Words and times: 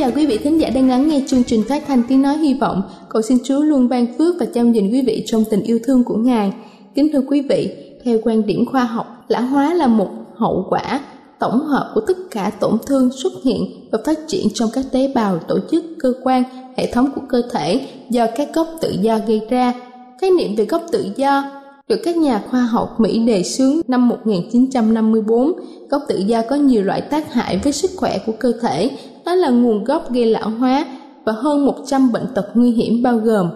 chào 0.00 0.10
quý 0.16 0.26
vị 0.26 0.38
thính 0.38 0.60
giả 0.60 0.70
đang 0.70 0.88
lắng 0.88 1.08
nghe 1.08 1.22
chương 1.26 1.44
trình 1.44 1.62
phát 1.68 1.82
thanh 1.86 2.02
tiếng 2.08 2.22
nói 2.22 2.36
hy 2.36 2.54
vọng. 2.54 2.82
Cầu 3.08 3.22
xin 3.22 3.38
Chúa 3.44 3.60
luôn 3.60 3.88
ban 3.88 4.06
phước 4.18 4.34
và 4.40 4.46
chăm 4.54 4.72
gìn 4.72 4.90
quý 4.92 5.02
vị 5.06 5.24
trong 5.26 5.44
tình 5.50 5.62
yêu 5.62 5.78
thương 5.84 6.04
của 6.04 6.14
Ngài. 6.14 6.52
Kính 6.94 7.08
thưa 7.12 7.20
quý 7.28 7.40
vị, 7.40 7.70
theo 8.04 8.18
quan 8.24 8.46
điểm 8.46 8.66
khoa 8.66 8.84
học, 8.84 9.24
lão 9.28 9.42
hóa 9.42 9.74
là 9.74 9.86
một 9.86 10.08
hậu 10.36 10.66
quả 10.70 11.00
tổng 11.38 11.60
hợp 11.60 11.90
của 11.94 12.00
tất 12.00 12.16
cả 12.30 12.50
tổn 12.60 12.78
thương 12.86 13.10
xuất 13.12 13.32
hiện 13.44 13.88
và 13.92 13.98
phát 14.04 14.18
triển 14.26 14.46
trong 14.54 14.70
các 14.72 14.84
tế 14.92 15.12
bào, 15.14 15.38
tổ 15.38 15.58
chức, 15.70 15.84
cơ 15.98 16.12
quan, 16.22 16.42
hệ 16.76 16.92
thống 16.92 17.10
của 17.14 17.22
cơ 17.28 17.42
thể 17.52 17.88
do 18.10 18.26
các 18.36 18.48
gốc 18.54 18.68
tự 18.80 18.94
do 19.00 19.18
gây 19.26 19.40
ra. 19.50 19.72
Khái 20.20 20.30
niệm 20.30 20.56
về 20.56 20.64
gốc 20.64 20.82
tự 20.92 21.06
do 21.16 21.60
được 21.90 22.00
các 22.04 22.16
nhà 22.16 22.42
khoa 22.50 22.60
học 22.60 23.00
Mỹ 23.00 23.18
đề 23.18 23.42
xướng 23.42 23.80
năm 23.88 24.08
1954. 24.08 25.52
Gốc 25.90 26.02
tự 26.08 26.18
do 26.18 26.42
có 26.50 26.56
nhiều 26.56 26.82
loại 26.82 27.00
tác 27.00 27.32
hại 27.32 27.60
với 27.64 27.72
sức 27.72 27.90
khỏe 27.96 28.18
của 28.26 28.32
cơ 28.32 28.52
thể, 28.62 28.90
đó 29.26 29.34
là 29.34 29.48
nguồn 29.48 29.84
gốc 29.84 30.12
gây 30.12 30.26
lão 30.26 30.50
hóa 30.50 30.86
và 31.24 31.32
hơn 31.32 31.66
100 31.66 32.12
bệnh 32.12 32.26
tật 32.34 32.46
nguy 32.54 32.70
hiểm 32.70 33.02
bao 33.02 33.16
gồm 33.16 33.50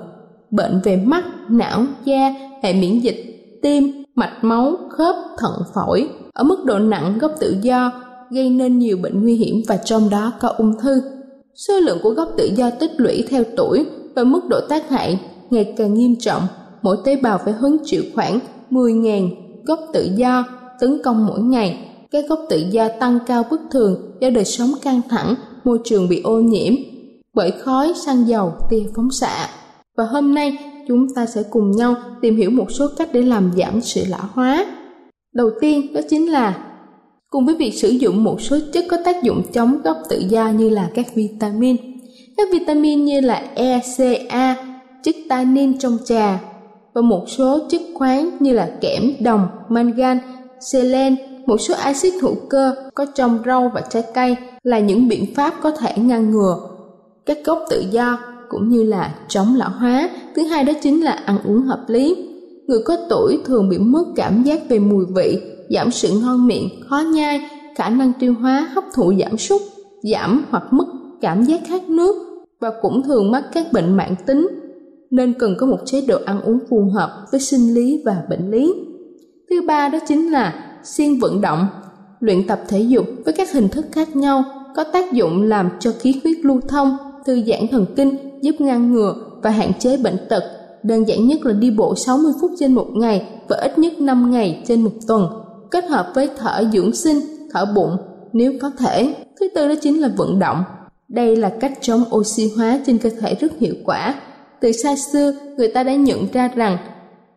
bệnh 0.50 0.80
về 0.84 0.96
mắt, 0.96 1.24
não, 1.48 1.84
da, 2.04 2.34
hệ 2.62 2.72
miễn 2.72 3.00
dịch, 3.00 3.34
tim, 3.62 4.04
mạch 4.14 4.44
máu, 4.44 4.76
khớp, 4.90 5.16
thận, 5.38 5.52
phổi. 5.74 6.08
Ở 6.32 6.44
mức 6.44 6.64
độ 6.64 6.78
nặng 6.78 7.18
gốc 7.18 7.32
tự 7.40 7.56
do 7.62 7.92
gây 8.30 8.50
nên 8.50 8.78
nhiều 8.78 8.98
bệnh 9.02 9.22
nguy 9.22 9.34
hiểm 9.34 9.62
và 9.68 9.76
trong 9.76 10.10
đó 10.10 10.32
có 10.40 10.48
ung 10.48 10.78
thư. 10.80 11.02
Số 11.54 11.80
lượng 11.80 11.98
của 12.02 12.10
gốc 12.10 12.28
tự 12.36 12.50
do 12.56 12.70
tích 12.70 12.90
lũy 12.96 13.24
theo 13.30 13.44
tuổi 13.56 13.86
và 14.14 14.24
mức 14.24 14.40
độ 14.48 14.60
tác 14.68 14.88
hại 14.88 15.20
ngày 15.50 15.74
càng 15.76 15.94
nghiêm 15.94 16.16
trọng. 16.16 16.42
Mỗi 16.82 16.96
tế 17.04 17.16
bào 17.16 17.38
phải 17.38 17.52
hứng 17.52 17.76
chịu 17.84 18.02
khoảng 18.14 18.38
10.000 18.70 19.30
gốc 19.64 19.80
tự 19.92 20.08
do 20.16 20.44
tấn 20.80 21.02
công 21.04 21.26
mỗi 21.26 21.40
ngày. 21.40 21.90
Các 22.10 22.24
gốc 22.28 22.40
tự 22.50 22.64
do 22.70 22.88
tăng 23.00 23.18
cao 23.26 23.44
bất 23.50 23.60
thường 23.70 24.16
do 24.20 24.30
đời 24.30 24.44
sống 24.44 24.70
căng 24.82 25.00
thẳng, 25.08 25.34
môi 25.64 25.78
trường 25.84 26.08
bị 26.08 26.20
ô 26.22 26.40
nhiễm 26.40 26.74
bởi 27.34 27.50
khói, 27.50 27.92
xăng 28.06 28.28
dầu, 28.28 28.52
tia 28.70 28.82
phóng 28.96 29.10
xạ. 29.10 29.48
Và 29.96 30.04
hôm 30.04 30.34
nay 30.34 30.58
chúng 30.88 31.14
ta 31.14 31.26
sẽ 31.26 31.42
cùng 31.50 31.70
nhau 31.70 31.94
tìm 32.22 32.36
hiểu 32.36 32.50
một 32.50 32.70
số 32.70 32.88
cách 32.98 33.08
để 33.12 33.22
làm 33.22 33.52
giảm 33.56 33.80
sự 33.80 34.04
lão 34.08 34.28
hóa. 34.32 34.66
Đầu 35.34 35.50
tiên 35.60 35.92
đó 35.92 36.00
chính 36.10 36.32
là 36.32 36.56
cùng 37.30 37.46
với 37.46 37.54
việc 37.54 37.74
sử 37.74 37.88
dụng 37.88 38.24
một 38.24 38.40
số 38.40 38.58
chất 38.72 38.84
có 38.90 38.96
tác 39.04 39.22
dụng 39.22 39.42
chống 39.52 39.82
gốc 39.84 39.96
tự 40.08 40.18
do 40.28 40.48
như 40.48 40.68
là 40.68 40.90
các 40.94 41.06
vitamin. 41.14 41.76
Các 42.36 42.48
vitamin 42.52 43.04
như 43.04 43.20
là 43.20 43.44
E, 43.54 43.80
C, 43.96 44.00
A, 44.28 44.56
chất 45.02 45.14
tannin 45.28 45.78
trong 45.78 45.98
trà 46.04 46.40
và 46.94 47.00
một 47.00 47.24
số 47.28 47.58
chất 47.68 47.80
khoáng 47.94 48.30
như 48.40 48.52
là 48.52 48.70
kẽm, 48.80 49.12
đồng, 49.20 49.48
mangan, 49.68 50.18
selen, 50.60 51.16
một 51.46 51.60
số 51.60 51.74
axit 51.74 52.12
hữu 52.22 52.34
cơ 52.50 52.74
có 52.94 53.06
trong 53.14 53.38
rau 53.46 53.70
và 53.74 53.80
trái 53.80 54.02
cây 54.14 54.36
là 54.64 54.78
những 54.78 55.08
biện 55.08 55.34
pháp 55.34 55.54
có 55.62 55.70
thể 55.70 55.92
ngăn 55.96 56.30
ngừa 56.30 56.56
các 57.26 57.38
gốc 57.44 57.64
tự 57.70 57.84
do 57.90 58.18
cũng 58.48 58.68
như 58.68 58.82
là 58.82 59.14
chống 59.28 59.54
lão 59.56 59.70
hóa. 59.70 60.10
Thứ 60.36 60.42
hai 60.42 60.64
đó 60.64 60.72
chính 60.82 61.04
là 61.04 61.12
ăn 61.12 61.38
uống 61.44 61.62
hợp 61.62 61.84
lý. 61.88 62.16
Người 62.66 62.78
có 62.84 62.96
tuổi 63.10 63.38
thường 63.44 63.68
bị 63.68 63.78
mất 63.78 64.04
cảm 64.16 64.42
giác 64.42 64.60
về 64.68 64.78
mùi 64.78 65.04
vị, 65.16 65.40
giảm 65.70 65.90
sự 65.90 66.08
ngon 66.22 66.46
miệng, 66.46 66.68
khó 66.88 66.98
nhai, 66.98 67.40
khả 67.76 67.88
năng 67.88 68.12
tiêu 68.20 68.34
hóa 68.40 68.68
hấp 68.74 68.84
thụ 68.94 69.12
giảm 69.20 69.38
sút, 69.38 69.62
giảm 70.02 70.44
hoặc 70.50 70.72
mất 70.72 70.84
cảm 71.20 71.44
giác 71.44 71.60
khát 71.66 71.88
nước 71.88 72.16
và 72.60 72.70
cũng 72.82 73.02
thường 73.02 73.30
mắc 73.30 73.44
các 73.52 73.72
bệnh 73.72 73.96
mãn 73.96 74.14
tính 74.26 74.48
nên 75.10 75.34
cần 75.38 75.54
có 75.58 75.66
một 75.66 75.78
chế 75.84 76.00
độ 76.08 76.18
ăn 76.24 76.40
uống 76.40 76.58
phù 76.70 76.90
hợp 76.94 77.26
với 77.32 77.40
sinh 77.40 77.74
lý 77.74 78.02
và 78.04 78.22
bệnh 78.30 78.50
lý. 78.50 78.74
Thứ 79.50 79.62
ba 79.66 79.88
đó 79.88 79.98
chính 80.08 80.32
là 80.32 80.76
siêng 80.84 81.18
vận 81.20 81.40
động, 81.40 81.66
luyện 82.24 82.46
tập 82.46 82.60
thể 82.68 82.80
dục 82.80 83.06
với 83.24 83.34
các 83.34 83.52
hình 83.52 83.68
thức 83.68 83.86
khác 83.92 84.16
nhau 84.16 84.44
có 84.76 84.84
tác 84.84 85.12
dụng 85.12 85.42
làm 85.42 85.70
cho 85.80 85.92
khí 86.00 86.20
huyết 86.24 86.36
lưu 86.42 86.60
thông, 86.68 86.96
thư 87.26 87.42
giãn 87.46 87.68
thần 87.70 87.86
kinh, 87.96 88.40
giúp 88.42 88.54
ngăn 88.58 88.92
ngừa 88.92 89.14
và 89.42 89.50
hạn 89.50 89.72
chế 89.78 89.96
bệnh 89.96 90.16
tật. 90.28 90.42
Đơn 90.82 91.08
giản 91.08 91.26
nhất 91.26 91.44
là 91.44 91.52
đi 91.52 91.70
bộ 91.70 91.94
60 91.94 92.32
phút 92.40 92.50
trên 92.58 92.74
một 92.74 92.86
ngày 92.94 93.26
và 93.48 93.56
ít 93.56 93.78
nhất 93.78 94.00
5 94.00 94.30
ngày 94.30 94.62
trên 94.66 94.80
một 94.80 94.90
tuần, 95.06 95.28
kết 95.70 95.84
hợp 95.84 96.12
với 96.14 96.28
thở 96.38 96.64
dưỡng 96.72 96.92
sinh, 96.92 97.20
thở 97.52 97.66
bụng 97.74 97.96
nếu 98.32 98.52
có 98.60 98.70
thể. 98.78 99.14
Thứ 99.40 99.48
tư 99.54 99.68
đó 99.68 99.74
chính 99.82 100.00
là 100.00 100.08
vận 100.16 100.38
động. 100.38 100.64
Đây 101.08 101.36
là 101.36 101.52
cách 101.60 101.78
chống 101.80 102.04
oxy 102.14 102.52
hóa 102.56 102.80
trên 102.86 102.98
cơ 102.98 103.10
thể 103.20 103.34
rất 103.34 103.52
hiệu 103.60 103.74
quả. 103.84 104.14
Từ 104.60 104.72
xa 104.72 104.96
xưa, 104.96 105.32
người 105.56 105.68
ta 105.68 105.82
đã 105.82 105.94
nhận 105.94 106.26
ra 106.32 106.48
rằng 106.54 106.78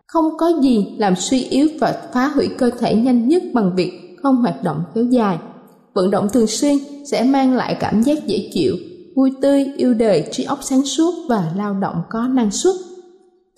không 0.07 0.37
có 0.37 0.51
gì 0.61 0.95
làm 0.97 1.15
suy 1.15 1.43
yếu 1.43 1.67
và 1.79 1.95
phá 2.13 2.27
hủy 2.27 2.49
cơ 2.57 2.69
thể 2.79 2.95
nhanh 2.95 3.27
nhất 3.27 3.43
bằng 3.53 3.75
việc 3.75 4.06
không 4.23 4.35
hoạt 4.35 4.63
động 4.63 4.83
kéo 4.95 5.03
dài. 5.03 5.37
Vận 5.93 6.11
động 6.11 6.27
thường 6.33 6.47
xuyên 6.47 6.77
sẽ 7.11 7.23
mang 7.23 7.55
lại 7.55 7.77
cảm 7.79 8.03
giác 8.03 8.27
dễ 8.27 8.49
chịu, 8.53 8.75
vui 9.15 9.31
tươi, 9.41 9.65
yêu 9.77 9.93
đời, 9.93 10.27
trí 10.31 10.43
óc 10.43 10.59
sáng 10.61 10.85
suốt 10.85 11.13
và 11.29 11.51
lao 11.55 11.73
động 11.73 12.01
có 12.09 12.27
năng 12.27 12.51
suất. 12.51 12.75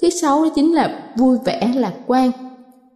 Thứ 0.02 0.10
sáu 0.10 0.44
đó 0.44 0.50
chính 0.56 0.74
là 0.74 1.14
vui 1.18 1.38
vẻ 1.46 1.74
lạc 1.76 1.94
quan. 2.08 2.32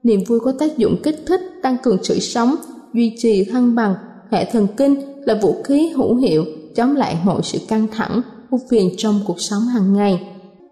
Niềm 0.03 0.19
vui 0.27 0.39
có 0.39 0.53
tác 0.59 0.77
dụng 0.77 0.95
kích 1.03 1.23
thích, 1.25 1.41
tăng 1.61 1.77
cường 1.83 2.03
sự 2.03 2.19
sống, 2.19 2.55
duy 2.93 3.15
trì 3.17 3.43
thăng 3.43 3.75
bằng, 3.75 3.95
hệ 4.31 4.45
thần 4.51 4.67
kinh 4.77 4.95
là 5.25 5.39
vũ 5.41 5.55
khí 5.63 5.89
hữu 5.89 6.15
hiệu 6.15 6.45
chống 6.75 6.95
lại 6.95 7.17
mọi 7.23 7.41
sự 7.43 7.59
căng 7.67 7.87
thẳng, 7.91 8.21
ưu 8.51 8.59
phiền 8.69 8.89
trong 8.97 9.19
cuộc 9.27 9.41
sống 9.41 9.61
hàng 9.61 9.93
ngày. 9.93 10.27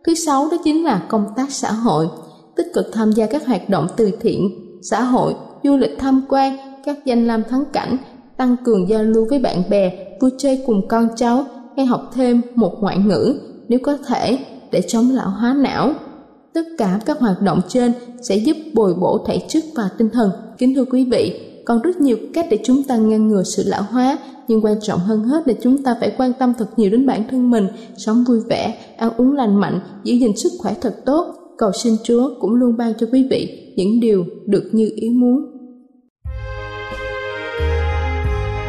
Thứ 0.05 0.15
sáu 0.15 0.47
đó 0.51 0.57
chính 0.63 0.83
là 0.83 1.05
công 1.09 1.25
tác 1.35 1.51
xã 1.51 1.71
hội 1.71 2.07
tích 2.55 2.67
cực 2.73 2.85
tham 2.93 3.11
gia 3.11 3.25
các 3.25 3.47
hoạt 3.47 3.69
động 3.69 3.87
từ 3.97 4.11
thiện, 4.21 4.49
xã 4.81 5.01
hội, 5.01 5.33
du 5.63 5.77
lịch 5.77 5.95
tham 5.99 6.21
quan, 6.29 6.57
các 6.85 7.05
danh 7.05 7.27
lam 7.27 7.43
thắng 7.49 7.63
cảnh, 7.73 7.97
tăng 8.37 8.55
cường 8.63 8.89
giao 8.89 9.03
lưu 9.03 9.27
với 9.29 9.39
bạn 9.39 9.63
bè, 9.69 10.15
vui 10.19 10.31
chơi 10.37 10.63
cùng 10.65 10.87
con 10.87 11.07
cháu 11.15 11.45
hay 11.77 11.85
học 11.85 12.11
thêm 12.13 12.41
một 12.55 12.77
ngoại 12.81 12.97
ngữ 12.97 13.35
nếu 13.67 13.79
có 13.83 13.97
thể 14.07 14.39
để 14.71 14.81
chống 14.87 15.09
lão 15.11 15.29
hóa 15.29 15.53
não. 15.53 15.93
Tất 16.53 16.63
cả 16.77 16.99
các 17.05 17.19
hoạt 17.19 17.41
động 17.41 17.61
trên 17.67 17.91
sẽ 18.21 18.35
giúp 18.35 18.57
bồi 18.73 18.93
bổ 18.93 19.25
thể 19.27 19.39
chất 19.47 19.63
và 19.75 19.89
tinh 19.97 20.09
thần. 20.09 20.31
Kính 20.57 20.75
thưa 20.75 20.85
quý 20.85 21.05
vị, 21.05 21.39
còn 21.65 21.81
rất 21.81 22.01
nhiều 22.01 22.17
cách 22.33 22.47
để 22.49 22.59
chúng 22.63 22.83
ta 22.83 22.97
ngăn 22.97 23.27
ngừa 23.27 23.43
sự 23.43 23.63
lão 23.65 23.83
hóa 23.83 24.17
nhưng 24.47 24.65
quan 24.65 24.75
trọng 24.81 24.99
hơn 24.99 25.23
hết 25.23 25.47
là 25.47 25.53
chúng 25.61 25.83
ta 25.83 25.95
phải 25.99 26.13
quan 26.17 26.33
tâm 26.39 26.53
thật 26.57 26.67
nhiều 26.77 26.91
đến 26.91 27.05
bản 27.05 27.23
thân 27.31 27.51
mình, 27.51 27.67
sống 27.97 28.23
vui 28.27 28.39
vẻ, 28.49 28.77
ăn 28.97 29.11
uống 29.17 29.33
lành 29.33 29.59
mạnh, 29.59 29.79
giữ 30.03 30.13
gìn 30.13 30.37
sức 30.37 30.51
khỏe 30.59 30.73
thật 30.81 30.95
tốt. 31.05 31.35
Cầu 31.57 31.71
xin 31.83 31.93
Chúa 32.03 32.29
cũng 32.39 32.53
luôn 32.53 32.77
ban 32.77 32.93
cho 32.99 33.07
quý 33.11 33.27
vị 33.29 33.73
những 33.75 33.99
điều 33.99 34.25
được 34.45 34.69
như 34.71 34.91
ý 34.95 35.09
muốn. 35.09 35.50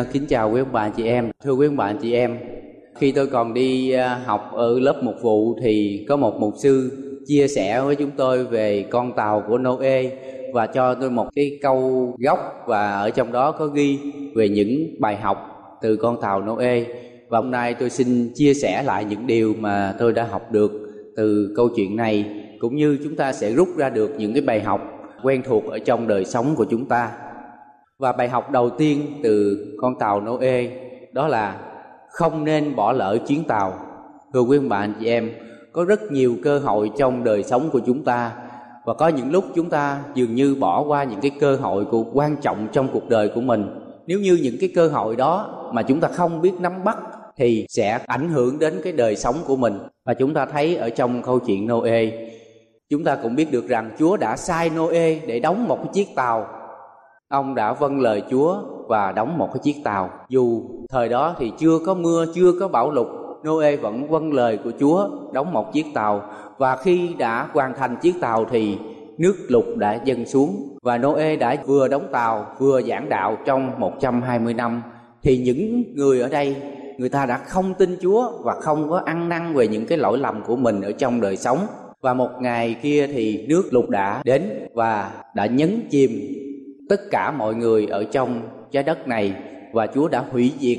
Ờ, 0.00 0.06
kính 0.12 0.26
chào 0.26 0.50
quý 0.50 0.60
ông 0.60 0.72
bà 0.72 0.88
chị 0.88 1.06
em. 1.06 1.30
Thưa 1.44 1.52
quý 1.52 1.66
ông 1.66 1.76
bà 1.76 1.92
chị 1.92 2.12
em, 2.12 2.38
khi 2.94 3.12
tôi 3.12 3.26
còn 3.26 3.54
đi 3.54 3.90
ờ, 3.90 4.14
học 4.24 4.50
ở 4.54 4.78
lớp 4.80 5.02
mục 5.02 5.14
vụ 5.22 5.58
thì 5.62 6.04
có 6.08 6.16
một 6.16 6.34
mục 6.40 6.54
sư 6.62 6.90
chia 7.26 7.48
sẻ 7.48 7.80
với 7.80 7.96
chúng 7.96 8.10
tôi 8.16 8.44
về 8.44 8.82
con 8.90 9.12
tàu 9.12 9.42
của 9.48 9.58
Noe 9.58 10.02
và 10.52 10.66
cho 10.66 10.94
tôi 10.94 11.10
một 11.10 11.28
cái 11.34 11.58
câu 11.62 12.12
gốc 12.18 12.64
và 12.66 12.92
ở 12.92 13.10
trong 13.10 13.32
đó 13.32 13.52
có 13.52 13.66
ghi 13.66 13.98
về 14.34 14.48
những 14.48 14.94
bài 14.98 15.16
học 15.16 15.38
từ 15.82 15.96
con 15.96 16.20
tàu 16.20 16.42
Noe 16.42 16.84
và 17.28 17.38
hôm 17.38 17.50
nay 17.50 17.74
tôi 17.74 17.90
xin 17.90 18.32
chia 18.34 18.54
sẻ 18.54 18.82
lại 18.82 19.04
những 19.04 19.26
điều 19.26 19.54
mà 19.58 19.94
tôi 19.98 20.12
đã 20.12 20.24
học 20.24 20.52
được 20.52 20.72
từ 21.16 21.52
câu 21.56 21.68
chuyện 21.76 21.96
này 21.96 22.24
cũng 22.58 22.76
như 22.76 22.98
chúng 23.04 23.16
ta 23.16 23.32
sẽ 23.32 23.52
rút 23.52 23.68
ra 23.76 23.88
được 23.90 24.10
những 24.18 24.32
cái 24.32 24.42
bài 24.42 24.60
học 24.60 24.80
quen 25.22 25.42
thuộc 25.46 25.64
ở 25.70 25.78
trong 25.78 26.08
đời 26.08 26.24
sống 26.24 26.54
của 26.56 26.66
chúng 26.70 26.86
ta 26.86 27.10
và 28.00 28.12
bài 28.12 28.28
học 28.28 28.50
đầu 28.50 28.70
tiên 28.70 29.20
từ 29.22 29.58
con 29.80 29.98
tàu 29.98 30.20
Noe 30.20 30.68
đó 31.12 31.28
là 31.28 31.60
không 32.08 32.44
nên 32.44 32.76
bỏ 32.76 32.92
lỡ 32.92 33.18
chuyến 33.26 33.44
tàu. 33.44 33.72
Thưa 34.34 34.40
quý 34.40 34.58
bạn 34.58 34.92
chị 35.00 35.06
em, 35.06 35.30
có 35.72 35.84
rất 35.84 36.12
nhiều 36.12 36.36
cơ 36.42 36.58
hội 36.58 36.90
trong 36.98 37.24
đời 37.24 37.42
sống 37.42 37.70
của 37.72 37.80
chúng 37.86 38.04
ta 38.04 38.32
và 38.84 38.94
có 38.94 39.08
những 39.08 39.32
lúc 39.32 39.44
chúng 39.54 39.70
ta 39.70 39.98
dường 40.14 40.34
như 40.34 40.54
bỏ 40.54 40.82
qua 40.82 41.04
những 41.04 41.20
cái 41.20 41.30
cơ 41.40 41.56
hội 41.56 41.84
của 41.84 42.04
quan 42.12 42.36
trọng 42.36 42.68
trong 42.72 42.88
cuộc 42.92 43.08
đời 43.08 43.28
của 43.34 43.40
mình. 43.40 43.66
Nếu 44.06 44.18
như 44.18 44.38
những 44.42 44.56
cái 44.60 44.70
cơ 44.74 44.88
hội 44.88 45.16
đó 45.16 45.70
mà 45.74 45.82
chúng 45.82 46.00
ta 46.00 46.08
không 46.08 46.40
biết 46.40 46.52
nắm 46.60 46.84
bắt 46.84 46.98
thì 47.36 47.66
sẽ 47.68 47.98
ảnh 48.06 48.28
hưởng 48.28 48.58
đến 48.58 48.80
cái 48.84 48.92
đời 48.92 49.16
sống 49.16 49.36
của 49.46 49.56
mình. 49.56 49.78
Và 50.04 50.14
chúng 50.14 50.34
ta 50.34 50.46
thấy 50.46 50.76
ở 50.76 50.90
trong 50.90 51.22
câu 51.22 51.38
chuyện 51.38 51.66
Noe, 51.68 52.04
chúng 52.88 53.04
ta 53.04 53.16
cũng 53.22 53.36
biết 53.36 53.52
được 53.52 53.68
rằng 53.68 53.90
Chúa 53.98 54.16
đã 54.16 54.36
sai 54.36 54.70
Noe 54.70 55.14
để 55.26 55.40
đóng 55.40 55.68
một 55.68 55.76
cái 55.76 55.92
chiếc 55.92 56.14
tàu 56.14 56.59
ông 57.30 57.54
đã 57.54 57.72
vâng 57.72 58.00
lời 58.00 58.22
Chúa 58.30 58.62
và 58.88 59.12
đóng 59.12 59.38
một 59.38 59.48
cái 59.52 59.60
chiếc 59.62 59.76
tàu. 59.84 60.10
Dù 60.28 60.62
thời 60.88 61.08
đó 61.08 61.34
thì 61.38 61.52
chưa 61.58 61.78
có 61.86 61.94
mưa, 61.94 62.26
chưa 62.34 62.52
có 62.60 62.68
bão 62.68 62.90
lụt, 62.90 63.06
Noe 63.46 63.76
vẫn 63.76 64.08
vâng 64.08 64.32
lời 64.32 64.58
của 64.64 64.70
Chúa 64.80 65.08
đóng 65.32 65.52
một 65.52 65.72
chiếc 65.72 65.86
tàu. 65.94 66.22
Và 66.58 66.76
khi 66.76 67.14
đã 67.18 67.48
hoàn 67.52 67.74
thành 67.74 67.96
chiếc 68.02 68.20
tàu 68.20 68.44
thì 68.50 68.78
nước 69.18 69.34
lụt 69.48 69.64
đã 69.76 70.00
dâng 70.04 70.26
xuống. 70.26 70.78
Và 70.82 70.98
Noe 70.98 71.36
đã 71.36 71.56
vừa 71.66 71.88
đóng 71.88 72.08
tàu 72.12 72.46
vừa 72.58 72.82
giảng 72.82 73.08
đạo 73.08 73.36
trong 73.46 73.70
120 73.78 74.54
năm. 74.54 74.82
Thì 75.22 75.38
những 75.38 75.82
người 75.94 76.20
ở 76.20 76.28
đây 76.28 76.56
người 76.98 77.08
ta 77.08 77.26
đã 77.26 77.36
không 77.36 77.74
tin 77.74 77.96
Chúa 78.02 78.32
và 78.42 78.54
không 78.60 78.90
có 78.90 79.02
ăn 79.04 79.28
năn 79.28 79.54
về 79.54 79.68
những 79.68 79.86
cái 79.86 79.98
lỗi 79.98 80.18
lầm 80.18 80.42
của 80.46 80.56
mình 80.56 80.80
ở 80.80 80.92
trong 80.92 81.20
đời 81.20 81.36
sống. 81.36 81.58
Và 82.00 82.14
một 82.14 82.30
ngày 82.40 82.76
kia 82.82 83.06
thì 83.06 83.46
nước 83.48 83.62
lụt 83.70 83.88
đã 83.88 84.22
đến 84.24 84.42
và 84.74 85.10
đã 85.34 85.46
nhấn 85.46 85.80
chìm 85.90 86.10
tất 86.90 87.10
cả 87.10 87.30
mọi 87.30 87.54
người 87.54 87.86
ở 87.86 88.04
trong 88.04 88.40
trái 88.70 88.82
đất 88.82 89.08
này 89.08 89.34
và 89.72 89.86
Chúa 89.86 90.08
đã 90.08 90.24
hủy 90.32 90.52
diệt 90.60 90.78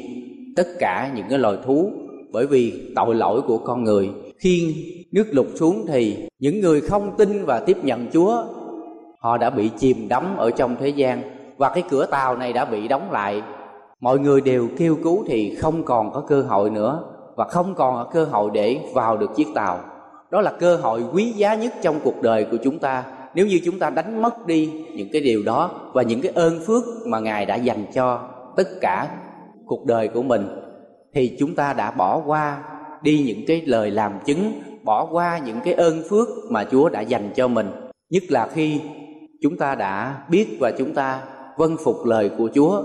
tất 0.56 0.68
cả 0.80 1.12
những 1.16 1.26
cái 1.30 1.40
loài 1.40 1.58
thú 1.66 1.92
bởi 2.32 2.48
vì 2.48 2.94
tội 2.96 3.16
lỗi 3.16 3.42
của 3.42 3.58
con 3.58 3.84
người. 3.84 4.10
Khi 4.38 4.76
nước 5.12 5.28
lụt 5.32 5.46
xuống 5.56 5.86
thì 5.88 6.28
những 6.40 6.60
người 6.60 6.82
không 6.82 7.18
tin 7.18 7.46
và 7.46 7.60
tiếp 7.60 7.78
nhận 7.84 8.08
Chúa, 8.14 8.44
họ 9.20 9.38
đã 9.38 9.50
bị 9.50 9.70
chìm 9.78 10.08
đắm 10.10 10.38
ở 10.38 10.52
trong 10.52 10.76
thế 10.80 10.90
gian 10.90 11.22
và 11.58 11.70
cái 11.70 11.84
cửa 11.90 12.06
tàu 12.06 12.38
này 12.38 12.54
đã 12.54 12.66
bị 12.66 12.88
đóng 12.88 13.12
lại. 13.12 13.42
Mọi 14.00 14.20
người 14.20 14.42
đều 14.42 14.68
kêu 14.78 14.98
cứu 15.04 15.24
thì 15.28 15.56
không 15.56 15.84
còn 15.84 16.12
có 16.14 16.24
cơ 16.28 16.42
hội 16.42 16.70
nữa 16.70 17.04
và 17.36 17.46
không 17.46 17.76
còn 17.76 17.96
có 17.96 18.10
cơ 18.14 18.26
hội 18.26 18.52
để 18.54 18.80
vào 18.94 19.18
được 19.18 19.36
chiếc 19.36 19.48
tàu. 19.56 19.80
Đó 20.32 20.42
là 20.42 20.52
cơ 20.60 20.76
hội 20.76 21.04
quý 21.14 21.32
giá 21.32 21.56
nhất 21.56 21.74
trong 21.82 22.00
cuộc 22.04 22.22
đời 22.22 22.46
của 22.52 22.58
chúng 22.64 22.80
ta 22.80 23.04
nếu 23.36 23.48
như 23.48 23.60
chúng 23.66 23.80
ta 23.80 23.90
đánh 23.90 24.22
mất 24.22 24.48
đi 24.48 24.72
những 24.96 25.08
cái 25.14 25.22
điều 25.22 25.44
đó 25.44 25.72
và 25.94 26.04
những 26.04 26.22
cái 26.22 26.32
ơn 26.36 26.60
phước 26.60 26.84
mà 27.08 27.20
ngài 27.20 27.46
đã 27.46 27.56
dành 27.56 27.86
cho 27.94 28.30
tất 28.58 28.68
cả 28.82 29.10
cuộc 29.66 29.86
đời 29.86 30.08
của 30.08 30.24
mình, 30.24 30.48
thì 31.14 31.36
chúng 31.40 31.56
ta 31.56 31.74
đã 31.74 31.92
bỏ 31.92 32.24
qua 32.26 32.64
đi 33.04 33.24
những 33.28 33.46
cái 33.48 33.62
lời 33.66 33.92
làm 33.92 34.12
chứng, 34.26 34.54
bỏ 34.84 35.08
qua 35.12 35.40
những 35.46 35.58
cái 35.64 35.74
ơn 35.74 36.04
phước 36.10 36.28
mà 36.50 36.64
chúa 36.72 36.90
đã 36.90 37.02
dành 37.02 37.30
cho 37.36 37.48
mình. 37.48 37.68
Nhất 38.10 38.24
là 38.30 38.48
khi 38.54 38.82
chúng 39.42 39.58
ta 39.58 39.76
đã 39.76 40.24
biết 40.30 40.48
và 40.60 40.72
chúng 40.78 40.94
ta 40.94 41.22
vâng 41.58 41.78
phục 41.84 42.06
lời 42.06 42.32
của 42.38 42.50
chúa, 42.56 42.84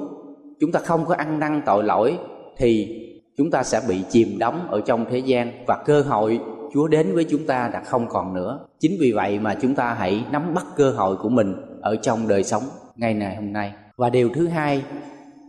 chúng 0.61 0.73
ta 0.73 0.81
không 0.81 1.05
có 1.05 1.15
ăn 1.15 1.39
năn 1.39 1.63
tội 1.67 1.85
lỗi, 1.85 2.19
thì 2.57 3.03
chúng 3.39 3.51
ta 3.51 3.63
sẽ 3.63 3.81
bị 3.89 4.03
chìm 4.11 4.39
đắm 4.39 4.55
ở 4.69 4.81
trong 4.81 5.05
thế 5.11 5.19
gian 5.19 5.53
và 5.67 5.83
cơ 5.87 6.03
hội 6.03 6.41
Chúa 6.77 6.89
đến 6.89 7.15
với 7.15 7.25
chúng 7.25 7.47
ta 7.47 7.71
đã 7.73 7.83
không 7.85 8.09
còn 8.09 8.35
nữa. 8.35 8.59
Chính 8.81 8.97
vì 9.01 9.13
vậy 9.13 9.39
mà 9.39 9.55
chúng 9.55 9.75
ta 9.75 9.95
hãy 9.95 10.25
nắm 10.31 10.55
bắt 10.55 10.67
cơ 10.77 10.91
hội 10.91 11.17
của 11.17 11.29
mình 11.29 11.55
ở 11.83 11.97
trong 11.97 12.29
đời 12.29 12.45
sống 12.45 12.63
ngày 12.97 13.15
này 13.15 13.37
hôm 13.37 13.53
nay. 13.53 13.73
Và 13.97 14.11
điều 14.11 14.31
thứ 14.35 14.47
hai 14.47 14.83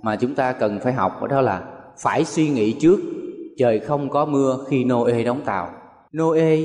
mà 0.04 0.16
chúng 0.16 0.36
ta 0.36 0.52
cần 0.52 0.80
phải 0.80 0.94
học 0.94 1.24
đó 1.30 1.42
là 1.42 1.62
phải 1.98 2.26
suy 2.26 2.50
nghĩ 2.50 2.72
trước 2.72 3.00
trời 3.58 3.80
không 3.80 4.10
có 4.10 4.26
mưa 4.26 4.58
khi 4.70 4.84
Noe 4.84 5.24
đóng 5.24 5.42
tàu. 5.46 5.70
Noe 6.18 6.58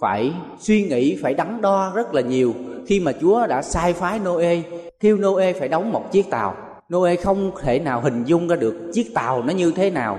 phải 0.00 0.32
suy 0.58 0.82
nghĩ, 0.82 1.18
phải 1.22 1.34
đắn 1.34 1.60
đo 1.60 1.92
rất 1.94 2.14
là 2.14 2.20
nhiều 2.20 2.54
khi 2.86 3.00
mà 3.00 3.12
Chúa 3.20 3.46
đã 3.46 3.62
sai 3.62 3.92
phái 3.92 4.18
Noe 4.18 4.56
kêu 5.00 5.16
Noe 5.16 5.52
phải 5.52 5.68
đóng 5.68 5.92
một 5.92 6.12
chiếc 6.12 6.30
tàu. 6.30 6.54
Noe 6.92 7.16
không 7.16 7.50
thể 7.62 7.78
nào 7.78 8.00
hình 8.00 8.24
dung 8.24 8.48
ra 8.48 8.56
được 8.56 8.90
chiếc 8.92 9.14
tàu 9.14 9.42
nó 9.42 9.52
như 9.52 9.72
thế 9.76 9.90
nào 9.90 10.18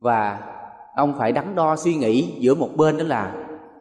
và 0.00 0.38
ông 0.94 1.14
phải 1.18 1.32
đắn 1.32 1.54
đo 1.54 1.76
suy 1.76 1.94
nghĩ 1.94 2.28
giữa 2.38 2.54
một 2.54 2.70
bên 2.76 2.96
đó 2.96 3.04
là 3.04 3.34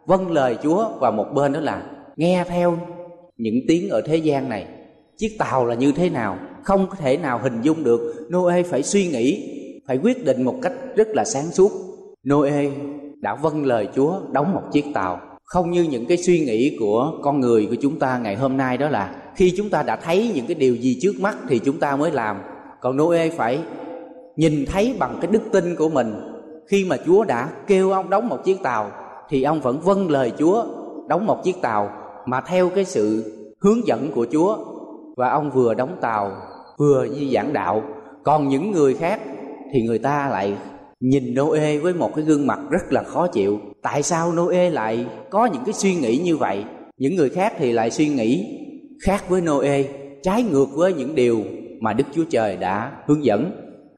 vâng 0.06 0.32
lời 0.32 0.58
Chúa 0.64 0.90
và 1.00 1.12
một 1.12 1.26
bên 1.34 1.54
đó 1.54 1.60
là 1.60 1.84
nghe 2.16 2.44
theo 2.50 2.78
những 3.38 3.56
tiếng 3.68 3.90
ở 3.90 4.02
thế 4.02 4.16
gian 4.16 4.50
này. 4.50 4.68
Chiếc 5.18 5.36
tàu 5.40 5.66
là 5.66 5.76
như 5.76 5.92
thế 5.92 6.10
nào? 6.10 6.38
Không 6.64 6.88
có 6.90 6.96
thể 6.96 7.18
nào 7.18 7.40
hình 7.44 7.62
dung 7.62 7.84
được. 7.84 8.28
Noe 8.34 8.64
phải 8.64 8.84
suy 8.84 9.08
nghĩ, 9.08 9.56
phải 9.88 10.00
quyết 10.04 10.26
định 10.26 10.44
một 10.44 10.56
cách 10.62 10.74
rất 10.96 11.08
là 11.08 11.26
sáng 11.26 11.52
suốt. 11.52 11.72
Noe 12.30 12.66
đã 13.22 13.36
vâng 13.36 13.66
lời 13.66 13.88
Chúa 13.96 14.20
đóng 14.32 14.54
một 14.54 14.62
chiếc 14.72 14.86
tàu. 14.94 15.20
Không 15.44 15.72
như 15.72 15.84
những 15.84 16.06
cái 16.06 16.18
suy 16.18 16.40
nghĩ 16.40 16.78
của 16.80 17.20
con 17.22 17.40
người 17.40 17.66
của 17.66 17.76
chúng 17.82 18.00
ta 18.00 18.18
ngày 18.18 18.36
hôm 18.36 18.58
nay 18.58 18.78
đó 18.78 18.90
là 18.90 19.16
khi 19.36 19.54
chúng 19.58 19.70
ta 19.70 19.84
đã 19.84 19.96
thấy 19.96 20.32
những 20.36 20.48
cái 20.48 20.56
điều 20.56 20.76
gì 20.76 20.98
trước 21.02 21.14
mắt 21.20 21.38
thì 21.50 21.60
chúng 21.60 21.80
ta 21.80 21.96
mới 21.96 22.12
làm. 22.12 22.38
Còn 22.82 22.98
Noe 22.98 23.30
phải 23.30 23.60
nhìn 24.36 24.66
thấy 24.66 24.96
bằng 25.00 25.18
cái 25.22 25.32
đức 25.32 25.42
tin 25.52 25.76
của 25.76 25.90
mình 25.90 26.14
khi 26.70 26.86
mà 26.86 26.98
Chúa 27.06 27.24
đã 27.24 27.50
kêu 27.68 27.92
ông 27.92 28.10
đóng 28.10 28.30
một 28.30 28.44
chiếc 28.44 28.64
tàu, 28.64 28.92
thì 29.30 29.44
ông 29.44 29.62
vẫn 29.62 29.80
vâng 29.80 30.10
lời 30.10 30.32
Chúa 30.40 30.66
đóng 31.08 31.26
một 31.26 31.44
chiếc 31.44 31.62
tàu 31.62 31.90
mà 32.26 32.42
theo 32.42 32.70
cái 32.70 32.86
sự 32.86 33.34
hướng 33.60 33.88
dẫn 33.88 34.12
của 34.12 34.28
Chúa. 34.32 34.58
Và 35.18 35.30
ông 35.30 35.52
vừa 35.52 35.74
đóng 35.74 35.98
tàu, 36.02 36.32
vừa 36.78 37.08
di 37.08 37.34
giảng 37.34 37.54
đạo. 37.54 37.84
Còn 38.24 38.48
những 38.48 38.72
người 38.72 38.94
khác 38.94 39.22
thì 39.74 39.82
người 39.82 40.00
ta 40.00 40.30
lại 40.32 40.58
nhìn 41.00 41.36
Noe 41.36 41.78
với 41.78 41.94
một 41.94 42.16
cái 42.16 42.26
gương 42.26 42.48
mặt 42.48 42.60
rất 42.70 42.94
là 42.94 43.04
khó 43.04 43.28
chịu. 43.28 43.60
Tại 43.82 44.04
sao 44.04 44.32
Noe 44.32 44.70
lại 44.70 45.06
có 45.30 45.46
những 45.46 45.64
cái 45.66 45.74
suy 45.74 45.96
nghĩ 45.96 46.18
như 46.18 46.38
vậy? 46.38 46.64
Những 46.98 47.16
người 47.16 47.30
khác 47.30 47.54
thì 47.58 47.72
lại 47.72 47.92
suy 47.92 48.08
nghĩ 48.08 48.46
khác 49.06 49.30
với 49.30 49.42
Noe, 49.42 49.84
trái 50.24 50.44
ngược 50.44 50.68
với 50.74 50.94
những 50.94 51.16
điều 51.16 51.44
mà 51.80 51.94
Đức 51.94 52.04
Chúa 52.16 52.24
Trời 52.30 52.58
đã 52.58 52.92
hướng 53.08 53.26
dẫn 53.26 53.52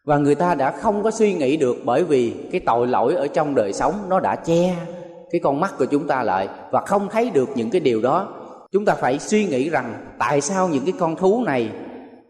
và 0.05 0.17
người 0.17 0.35
ta 0.35 0.55
đã 0.55 0.71
không 0.71 1.03
có 1.03 1.11
suy 1.11 1.33
nghĩ 1.33 1.57
được 1.57 1.77
bởi 1.85 2.03
vì 2.03 2.33
cái 2.51 2.61
tội 2.65 2.87
lỗi 2.87 3.15
ở 3.15 3.27
trong 3.27 3.55
đời 3.55 3.73
sống 3.73 3.93
nó 4.09 4.19
đã 4.19 4.35
che 4.35 4.75
cái 5.31 5.41
con 5.43 5.59
mắt 5.59 5.73
của 5.77 5.85
chúng 5.85 6.07
ta 6.07 6.23
lại 6.23 6.49
và 6.71 6.81
không 6.81 7.09
thấy 7.09 7.29
được 7.29 7.49
những 7.55 7.69
cái 7.69 7.81
điều 7.81 8.01
đó. 8.01 8.27
Chúng 8.71 8.85
ta 8.85 8.95
phải 8.95 9.19
suy 9.19 9.45
nghĩ 9.45 9.69
rằng 9.69 9.93
tại 10.19 10.41
sao 10.41 10.67
những 10.67 10.85
cái 10.85 10.93
con 10.99 11.15
thú 11.15 11.43
này 11.45 11.69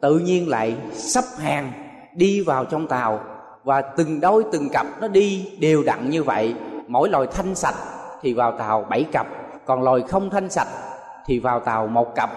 tự 0.01 0.19
nhiên 0.19 0.49
lại 0.49 0.75
sắp 0.93 1.23
hàng 1.37 1.71
đi 2.15 2.41
vào 2.41 2.65
trong 2.65 2.87
tàu 2.87 3.19
và 3.63 3.81
từng 3.81 4.19
đôi 4.19 4.45
từng 4.51 4.69
cặp 4.69 4.87
nó 5.01 5.07
đi 5.07 5.51
đều 5.59 5.83
đặn 5.83 6.09
như 6.09 6.23
vậy. 6.23 6.55
Mỗi 6.87 7.09
loài 7.09 7.27
thanh 7.31 7.55
sạch 7.55 7.75
thì 8.21 8.33
vào 8.33 8.57
tàu 8.57 8.85
bảy 8.89 9.03
cặp, 9.03 9.27
còn 9.65 9.83
loài 9.83 10.01
không 10.07 10.29
thanh 10.29 10.49
sạch 10.49 10.67
thì 11.25 11.39
vào 11.39 11.59
tàu 11.59 11.87
một 11.87 12.15
cặp. 12.15 12.29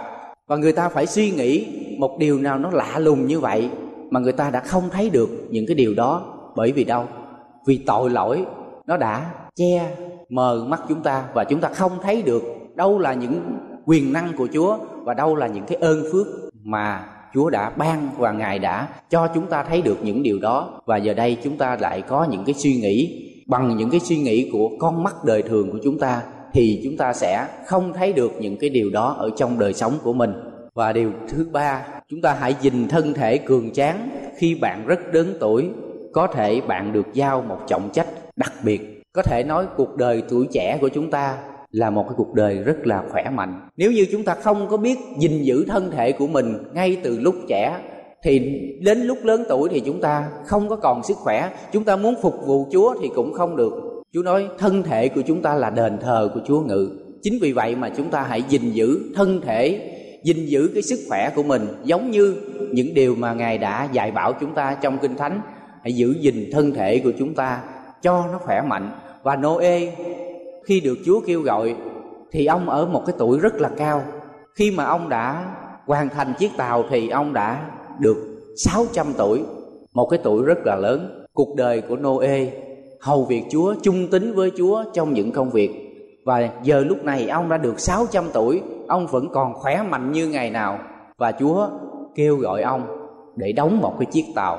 Và 0.47 0.57
người 0.57 0.73
ta 0.73 0.89
phải 0.89 1.07
suy 1.07 1.31
nghĩ 1.31 1.67
một 1.99 2.17
điều 2.19 2.39
nào 2.39 2.59
nó 2.59 2.71
lạ 2.73 2.99
lùng 2.99 3.27
như 3.27 3.41
vậy 3.41 3.71
mà 4.15 4.21
người 4.21 4.33
ta 4.33 4.51
đã 4.51 4.61
không 4.61 4.83
thấy 4.93 5.11
được 5.11 5.29
những 5.51 5.65
cái 5.67 5.75
điều 5.75 5.95
đó 5.95 6.35
bởi 6.57 6.73
vì 6.73 6.85
đâu 6.85 7.05
vì 7.67 7.79
tội 7.87 8.11
lỗi, 8.11 8.45
nó 8.87 8.97
đã 8.97 9.33
che, 9.55 9.97
mờ 10.29 10.65
mắt 10.69 10.83
chúng 10.89 11.03
ta 11.03 11.25
và 11.35 11.45
chúng 11.45 11.61
ta 11.61 11.69
không 11.69 11.93
thấy 12.03 12.23
được 12.23 12.43
đâu 12.75 12.99
là 12.99 13.15
những 13.15 13.41
quyền 13.85 14.13
năng 14.13 14.33
của 14.37 14.49
Chúa 14.53 14.79
và 15.05 15.15
đâu 15.15 15.37
là 15.37 15.47
những 15.47 15.65
cái 15.67 15.79
ơn 15.81 16.05
phước 16.13 16.27
mà 16.63 17.07
Chúa 17.35 17.51
đã 17.51 17.71
ban 17.71 18.09
và 18.19 18.33
Ngài 18.33 18.59
đã 18.59 18.89
cho 19.11 19.29
chúng 19.35 19.47
ta 19.47 19.63
thấy 19.63 19.83
được 19.83 19.99
những 20.03 20.23
điều 20.23 20.39
đó. 20.39 20.81
Và 20.87 20.97
giờ 20.97 21.15
đây 21.15 21.37
chúng 21.45 21.57
ta 21.57 21.77
lại 21.81 22.03
có 22.03 22.27
những 22.31 22.45
cái 22.45 22.55
suy 22.55 22.75
nghĩ, 22.75 23.31
bằng 23.47 23.77
những 23.77 23.91
cái 23.91 24.01
suy 24.01 24.17
nghĩ 24.17 24.51
của 24.53 24.71
con 24.79 25.03
mắt 25.03 25.15
đời 25.25 25.43
thường 25.43 25.71
của 25.73 25.79
chúng 25.85 25.99
ta 25.99 26.23
thì 26.53 26.81
chúng 26.85 26.97
ta 26.97 27.13
sẽ 27.13 27.47
không 27.67 27.93
thấy 27.93 28.13
được 28.13 28.33
những 28.41 28.57
cái 28.57 28.71
điều 28.71 28.91
đó 28.91 29.15
ở 29.19 29.31
trong 29.37 29.59
đời 29.59 29.73
sống 29.73 29.93
của 30.03 30.13
mình 30.13 30.33
và 30.75 30.93
điều 30.93 31.13
thứ 31.29 31.47
ba, 31.53 31.87
chúng 32.09 32.21
ta 32.21 32.37
hãy 32.41 32.55
dình 32.61 32.89
thân 32.89 33.15
thể 33.15 33.39
cường 33.39 33.71
tráng 33.71 34.09
khi 34.37 34.55
bạn 34.55 34.87
rất 34.87 35.01
lớn 35.13 35.37
tuổi. 35.41 35.69
Có 36.13 36.27
thể 36.27 36.61
bạn 36.61 36.93
được 36.93 37.07
giao 37.13 37.43
một 37.49 37.59
trọng 37.67 37.91
trách 37.93 38.07
đặc 38.37 38.53
biệt. 38.65 39.03
Có 39.13 39.23
thể 39.23 39.45
nói 39.45 39.67
cuộc 39.77 39.97
đời 39.97 40.23
tuổi 40.29 40.47
trẻ 40.53 40.79
của 40.81 40.89
chúng 40.89 41.11
ta 41.11 41.39
là 41.71 41.91
một 41.91 42.03
cái 42.03 42.15
cuộc 42.17 42.35
đời 42.35 42.59
rất 42.59 42.87
là 42.87 43.03
khỏe 43.11 43.31
mạnh. 43.31 43.69
Nếu 43.77 43.93
như 43.93 44.07
chúng 44.13 44.25
ta 44.25 44.35
không 44.35 44.69
có 44.69 44.77
biết 44.77 44.99
gìn 45.19 45.43
giữ 45.43 45.65
thân 45.69 45.91
thể 45.91 46.13
của 46.13 46.27
mình 46.27 46.59
ngay 46.73 47.01
từ 47.03 47.19
lúc 47.19 47.35
trẻ, 47.49 47.79
thì 48.23 48.61
đến 48.81 48.99
lúc 48.99 49.19
lớn 49.25 49.45
tuổi 49.49 49.69
thì 49.69 49.81
chúng 49.81 50.01
ta 50.01 50.29
không 50.47 50.69
có 50.69 50.77
còn 50.77 51.03
sức 51.03 51.17
khỏe. 51.17 51.51
Chúng 51.73 51.85
ta 51.85 51.97
muốn 51.97 52.15
phục 52.23 52.35
vụ 52.47 52.67
chúa 52.73 52.95
thì 53.03 53.09
cũng 53.15 53.33
không 53.33 53.57
được. 53.57 53.73
Chúa 54.13 54.23
nói 54.23 54.49
thân 54.59 54.83
thể 54.83 55.09
của 55.09 55.23
chúng 55.27 55.43
ta 55.43 55.55
là 55.55 55.71
đền 55.71 55.99
thờ 56.01 56.31
của 56.35 56.41
chúa 56.47 56.61
ngự. 56.61 56.91
Chính 57.23 57.39
vì 57.41 57.53
vậy 57.53 57.77
mà 57.77 57.91
chúng 57.97 58.11
ta 58.11 58.23
hãy 58.23 58.43
gìn 58.49 58.71
giữ 58.71 59.01
thân 59.15 59.41
thể 59.41 59.91
gìn 60.25 60.47
giữ 60.47 60.71
cái 60.75 60.83
sức 60.83 60.99
khỏe 61.09 61.31
của 61.37 61.43
mình 61.43 61.67
giống 61.85 62.11
như 62.11 62.37
những 62.73 62.95
điều 62.95 63.15
mà 63.15 63.35
ngài 63.35 63.59
đã 63.59 63.89
dạy 63.93 64.11
bảo 64.11 64.33
chúng 64.41 64.55
ta 64.55 64.77
trong 64.83 64.99
kinh 64.99 65.17
thánh. 65.17 65.41
Hãy 65.83 65.93
giữ 65.93 66.15
gìn 66.21 66.51
thân 66.53 66.73
thể 66.73 66.99
của 66.99 67.13
chúng 67.19 67.35
ta 67.35 67.61
cho 68.03 68.25
nó 68.33 68.39
khỏe 68.39 68.63
mạnh. 68.69 68.91
Và 69.23 69.37
noe, 69.37 69.81
khi 70.67 70.81
được 70.81 70.99
chúa 71.07 71.21
kêu 71.27 71.41
gọi, 71.41 71.77
thì 72.33 72.47
ông 72.47 72.69
ở 72.69 72.87
một 72.87 73.03
cái 73.07 73.15
tuổi 73.19 73.39
rất 73.39 73.55
là 73.55 73.69
cao. 73.77 74.03
Khi 74.55 74.71
mà 74.71 74.85
ông 74.85 75.09
đã 75.09 75.55
hoàn 75.87 76.09
thành 76.09 76.33
chiếc 76.39 76.51
tàu 76.57 76.85
thì 76.91 77.09
ông 77.09 77.33
đã 77.33 77.71
được 77.99 78.17
600 78.57 79.07
tuổi, 79.17 79.43
một 79.93 80.07
cái 80.11 80.21
tuổi 80.23 80.43
rất 80.43 80.59
là 80.65 80.77
lớn. 80.77 81.25
Cuộc 81.33 81.57
đời 81.57 81.81
của 81.81 81.97
Noe, 81.97 82.47
hầu 83.01 83.25
việc 83.25 83.43
Chúa, 83.51 83.75
trung 83.83 84.09
tín 84.11 84.35
với 84.35 84.53
Chúa 84.57 84.85
trong 84.95 85.15
những 85.15 85.33
công 85.33 85.51
việc. 85.51 85.71
Và 86.25 86.49
giờ 86.63 86.81
lúc 86.81 87.05
này 87.05 87.29
ông 87.29 87.49
đã 87.49 87.57
được 87.57 87.81
600 87.81 88.25
tuổi 88.33 88.63
ông 88.89 89.07
vẫn 89.07 89.29
còn 89.33 89.55
khỏe 89.55 89.83
mạnh 89.83 90.13
như 90.13 90.29
ngày 90.29 90.51
nào. 90.51 90.79
Và 91.19 91.33
Chúa 91.33 91.69
kêu 92.15 92.37
gọi 92.37 92.63
ông 92.63 92.83
để 93.37 93.53
đóng 93.53 93.81
một 93.81 93.95
cái 93.99 94.07
chiếc 94.07 94.25
tàu. 94.35 94.59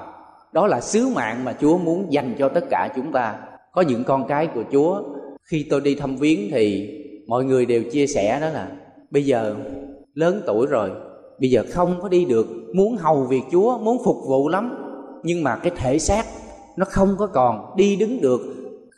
Đó 0.53 0.67
là 0.67 0.81
sứ 0.81 1.07
mạng 1.15 1.45
mà 1.45 1.53
Chúa 1.61 1.77
muốn 1.77 2.13
dành 2.13 2.35
cho 2.39 2.49
tất 2.49 2.65
cả 2.69 2.89
chúng 2.95 3.11
ta. 3.11 3.35
Có 3.71 3.81
những 3.81 4.03
con 4.03 4.27
cái 4.27 4.47
của 4.47 4.63
Chúa, 4.71 5.01
khi 5.43 5.65
tôi 5.69 5.81
đi 5.81 5.95
thăm 5.95 6.15
viếng 6.15 6.39
thì 6.51 6.89
mọi 7.27 7.45
người 7.45 7.65
đều 7.65 7.83
chia 7.91 8.07
sẻ 8.07 8.39
đó 8.41 8.49
là, 8.49 8.67
bây 9.11 9.23
giờ 9.23 9.55
lớn 10.13 10.41
tuổi 10.45 10.67
rồi, 10.67 10.91
bây 11.39 11.49
giờ 11.49 11.63
không 11.71 11.95
có 12.01 12.09
đi 12.09 12.25
được, 12.25 12.47
muốn 12.73 12.97
hầu 12.97 13.23
việc 13.23 13.43
Chúa, 13.51 13.77
muốn 13.77 13.97
phục 14.05 14.17
vụ 14.27 14.49
lắm. 14.49 14.77
Nhưng 15.23 15.43
mà 15.43 15.55
cái 15.55 15.71
thể 15.75 15.99
xác 15.99 16.25
nó 16.77 16.85
không 16.89 17.15
có 17.17 17.27
còn 17.27 17.75
đi 17.75 17.95
đứng 17.95 18.21
được, 18.21 18.41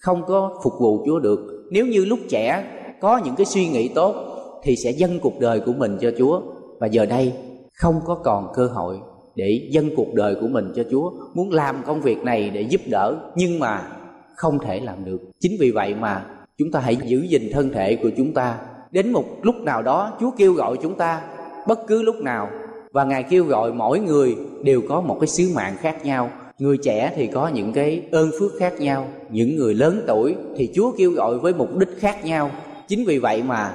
không 0.02 0.22
có 0.28 0.60
phục 0.64 0.74
vụ 0.80 1.04
Chúa 1.06 1.20
được. 1.20 1.68
Nếu 1.72 1.86
như 1.86 2.06
lúc 2.06 2.20
trẻ 2.30 2.64
có 3.02 3.22
những 3.26 3.36
cái 3.36 3.46
suy 3.46 3.68
nghĩ 3.68 3.88
tốt 3.88 4.16
thì 4.64 4.76
sẽ 4.84 4.92
dâng 4.92 5.20
cuộc 5.20 5.40
đời 5.40 5.60
của 5.60 5.74
mình 5.74 5.98
cho 6.02 6.12
Chúa 6.18 6.42
và 6.80 6.88
giờ 6.88 7.06
đây 7.06 7.34
không 7.74 8.02
có 8.06 8.16
còn 8.16 8.48
cơ 8.56 8.68
hội 8.68 8.98
để 9.36 9.68
dâng 9.72 9.90
cuộc 9.96 10.14
đời 10.14 10.36
của 10.42 10.48
mình 10.48 10.74
cho 10.76 10.84
Chúa, 10.92 11.12
muốn 11.34 11.52
làm 11.52 11.76
công 11.86 12.02
việc 12.02 12.18
này 12.24 12.50
để 12.50 12.62
giúp 12.62 12.82
đỡ 12.90 13.16
nhưng 13.36 13.60
mà 13.60 13.88
không 14.36 14.60
thể 14.60 14.80
làm 14.80 15.06
được. 15.06 15.22
Chính 15.40 15.58
vì 15.60 15.72
vậy 15.72 15.96
mà 15.96 16.26
chúng 16.58 16.72
ta 16.72 16.80
hãy 16.80 16.98
giữ 17.06 17.22
gìn 17.22 17.50
thân 17.52 17.70
thể 17.74 17.96
của 17.96 18.10
chúng 18.18 18.34
ta. 18.34 18.58
Đến 18.92 19.12
một 19.12 19.24
lúc 19.42 19.56
nào 19.56 19.82
đó 19.82 20.18
Chúa 20.20 20.32
kêu 20.38 20.54
gọi 20.54 20.78
chúng 20.82 20.96
ta 20.96 21.22
bất 21.68 21.88
cứ 21.88 22.02
lúc 22.02 22.16
nào 22.16 22.50
và 22.92 23.04
Ngài 23.04 23.24
kêu 23.24 23.44
gọi 23.44 23.74
mỗi 23.74 24.00
người 24.00 24.36
đều 24.64 24.82
có 24.90 25.02
một 25.02 25.18
cái 25.20 25.28
sứ 25.28 25.50
mạng 25.56 25.76
khác 25.80 26.06
nhau. 26.06 26.30
Người 26.60 26.78
trẻ 26.78 27.14
thì 27.16 27.28
có 27.28 27.48
những 27.48 27.74
cái 27.74 28.02
ơn 28.12 28.32
phước 28.40 28.52
khác 28.60 28.80
nhau, 28.80 29.08
những 29.30 29.56
người 29.56 29.74
lớn 29.74 30.04
tuổi 30.08 30.36
thì 30.56 30.70
Chúa 30.76 30.92
kêu 30.98 31.12
gọi 31.12 31.38
với 31.38 31.54
mục 31.54 31.78
đích 31.78 31.90
khác 31.98 32.26
nhau. 32.26 32.52
Chính 32.88 33.06
vì 33.06 33.20
vậy 33.20 33.44
mà 33.44 33.74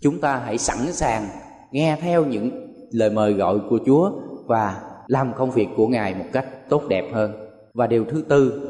chúng 0.00 0.20
ta 0.20 0.42
hãy 0.44 0.58
sẵn 0.58 0.92
sàng 0.92 1.28
nghe 1.72 1.96
theo 2.00 2.24
những 2.24 2.50
lời 2.90 3.10
mời 3.10 3.32
gọi 3.32 3.58
của 3.70 3.78
Chúa 3.86 4.10
và 4.46 4.80
làm 5.06 5.32
công 5.36 5.50
việc 5.50 5.68
của 5.76 5.86
Ngài 5.86 6.14
một 6.14 6.24
cách 6.32 6.68
tốt 6.68 6.82
đẹp 6.88 7.04
hơn. 7.12 7.32
Và 7.74 7.86
điều 7.86 8.04
thứ 8.04 8.24
tư, 8.28 8.68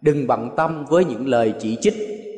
đừng 0.00 0.26
bận 0.26 0.50
tâm 0.56 0.84
với 0.88 1.04
những 1.04 1.28
lời 1.28 1.54
chỉ 1.60 1.78
trích, 1.80 1.94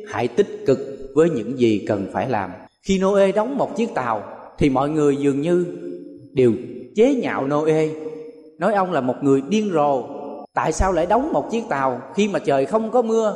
hãy 0.07 0.27
tích 0.27 0.63
cực 0.65 0.79
với 1.15 1.29
những 1.29 1.59
gì 1.59 1.85
cần 1.87 2.07
phải 2.13 2.29
làm. 2.29 2.51
Khi 2.83 2.99
Noe 2.99 3.31
đóng 3.31 3.57
một 3.57 3.75
chiếc 3.77 3.93
tàu 3.93 4.23
thì 4.57 4.69
mọi 4.69 4.89
người 4.89 5.15
dường 5.15 5.41
như 5.41 5.65
đều 6.33 6.53
chế 6.95 7.13
nhạo 7.13 7.47
Noe, 7.47 7.87
nói 8.57 8.73
ông 8.73 8.91
là 8.91 9.01
một 9.01 9.15
người 9.21 9.41
điên 9.49 9.71
rồ. 9.73 10.03
Tại 10.53 10.71
sao 10.71 10.91
lại 10.91 11.05
đóng 11.05 11.33
một 11.33 11.51
chiếc 11.51 11.63
tàu 11.69 12.01
khi 12.15 12.27
mà 12.27 12.39
trời 12.39 12.65
không 12.65 12.91
có 12.91 13.01
mưa, 13.01 13.35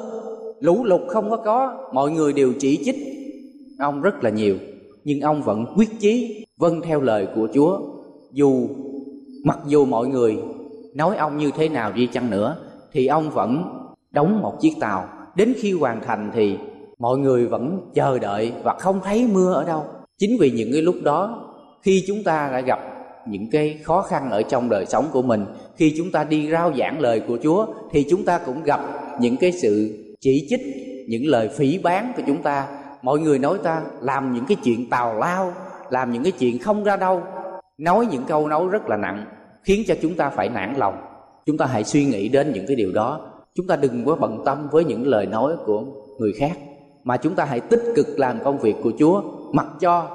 lũ 0.60 0.84
lụt 0.84 1.02
không 1.08 1.30
có 1.30 1.38
có, 1.38 1.90
mọi 1.94 2.12
người 2.12 2.34
đều 2.34 2.54
chỉ 2.60 2.80
trích 2.86 2.96
ông 3.80 4.02
rất 4.02 4.24
là 4.24 4.30
nhiều 4.30 4.58
nhưng 5.04 5.22
ông 5.22 5.42
vẫn 5.42 5.66
quyết 5.76 5.90
chí 6.00 6.46
vâng 6.58 6.82
theo 6.82 7.02
lời 7.02 7.28
của 7.36 7.48
Chúa. 7.54 7.80
Dù 8.32 8.68
mặc 9.44 9.60
dù 9.68 9.86
mọi 9.86 10.08
người 10.08 10.38
nói 10.96 11.18
ông 11.18 11.38
như 11.38 11.52
thế 11.58 11.70
nào 11.70 11.92
đi 11.92 12.08
chăng 12.08 12.30
nữa, 12.30 12.58
thì 12.92 13.08
ông 13.08 13.30
vẫn 13.30 13.64
đóng 14.12 14.42
một 14.42 14.58
chiếc 14.62 14.74
tàu. 14.80 15.10
Đến 15.36 15.54
khi 15.58 15.72
hoàn 15.72 16.02
thành 16.02 16.32
thì 16.34 16.58
mọi 17.00 17.18
người 17.18 17.46
vẫn 17.46 17.80
chờ 17.94 18.20
đợi 18.20 18.52
và 18.64 18.74
không 18.80 19.00
thấy 19.04 19.28
mưa 19.34 19.54
ở 19.54 19.64
đâu. 19.64 19.84
Chính 20.18 20.38
vì 20.40 20.52
những 20.52 20.70
cái 20.72 20.82
lúc 20.82 20.96
đó, 21.04 21.52
khi 21.82 22.04
chúng 22.08 22.24
ta 22.24 22.50
đã 22.54 22.62
gặp 22.62 22.80
những 23.28 23.50
cái 23.52 23.80
khó 23.84 24.02
khăn 24.02 24.30
ở 24.32 24.42
trong 24.42 24.70
đời 24.70 24.86
sống 24.86 25.06
của 25.12 25.22
mình, 25.22 25.46
khi 25.76 25.94
chúng 25.98 26.12
ta 26.12 26.24
đi 26.24 26.52
rao 26.52 26.74
giảng 26.78 27.00
lời 27.00 27.22
của 27.28 27.38
Chúa, 27.44 27.66
thì 27.92 28.06
chúng 28.10 28.26
ta 28.26 28.40
cũng 28.46 28.64
gặp 28.64 28.80
những 29.20 29.38
cái 29.38 29.52
sự 29.52 29.98
chỉ 30.20 30.48
trích, 30.50 30.62
những 31.08 31.26
lời 31.26 31.48
phỉ 31.48 31.78
báng 31.78 32.14
của 32.16 32.24
chúng 32.28 32.42
ta 32.44 32.68
mọi 33.02 33.20
người 33.20 33.40
nói 33.40 33.58
ta 33.64 33.82
làm 34.02 34.34
những 34.34 34.46
cái 34.46 34.58
chuyện 34.64 34.90
tào 34.90 35.18
lao, 35.18 35.54
làm 35.90 36.12
những 36.12 36.24
cái 36.24 36.32
chuyện 36.32 36.60
không 36.60 36.84
ra 36.84 36.96
đâu. 36.96 37.24
Nói 37.78 38.08
những 38.12 38.24
câu 38.28 38.48
nói 38.48 38.68
rất 38.72 38.90
là 38.90 38.98
nặng, 38.98 39.26
khiến 39.64 39.84
cho 39.88 39.96
chúng 40.02 40.16
ta 40.16 40.30
phải 40.30 40.50
nản 40.50 40.74
lòng. 40.78 40.98
Chúng 41.46 41.58
ta 41.58 41.66
hãy 41.66 41.84
suy 41.84 42.06
nghĩ 42.06 42.30
đến 42.30 42.52
những 42.54 42.68
cái 42.68 42.76
điều 42.76 42.92
đó. 42.92 43.32
Chúng 43.56 43.68
ta 43.68 43.76
đừng 43.76 44.06
có 44.06 44.16
bận 44.16 44.42
tâm 44.46 44.68
với 44.72 44.86
những 44.86 45.08
lời 45.08 45.26
nói 45.26 45.54
của 45.66 45.84
người 46.20 46.34
khác, 46.40 46.58
mà 47.04 47.18
chúng 47.18 47.36
ta 47.36 47.46
hãy 47.46 47.60
tích 47.60 47.84
cực 47.96 48.20
làm 48.20 48.44
công 48.44 48.60
việc 48.60 48.76
của 48.84 48.92
chúa. 49.00 49.22
Mặc 49.52 49.68
cho 49.80 50.08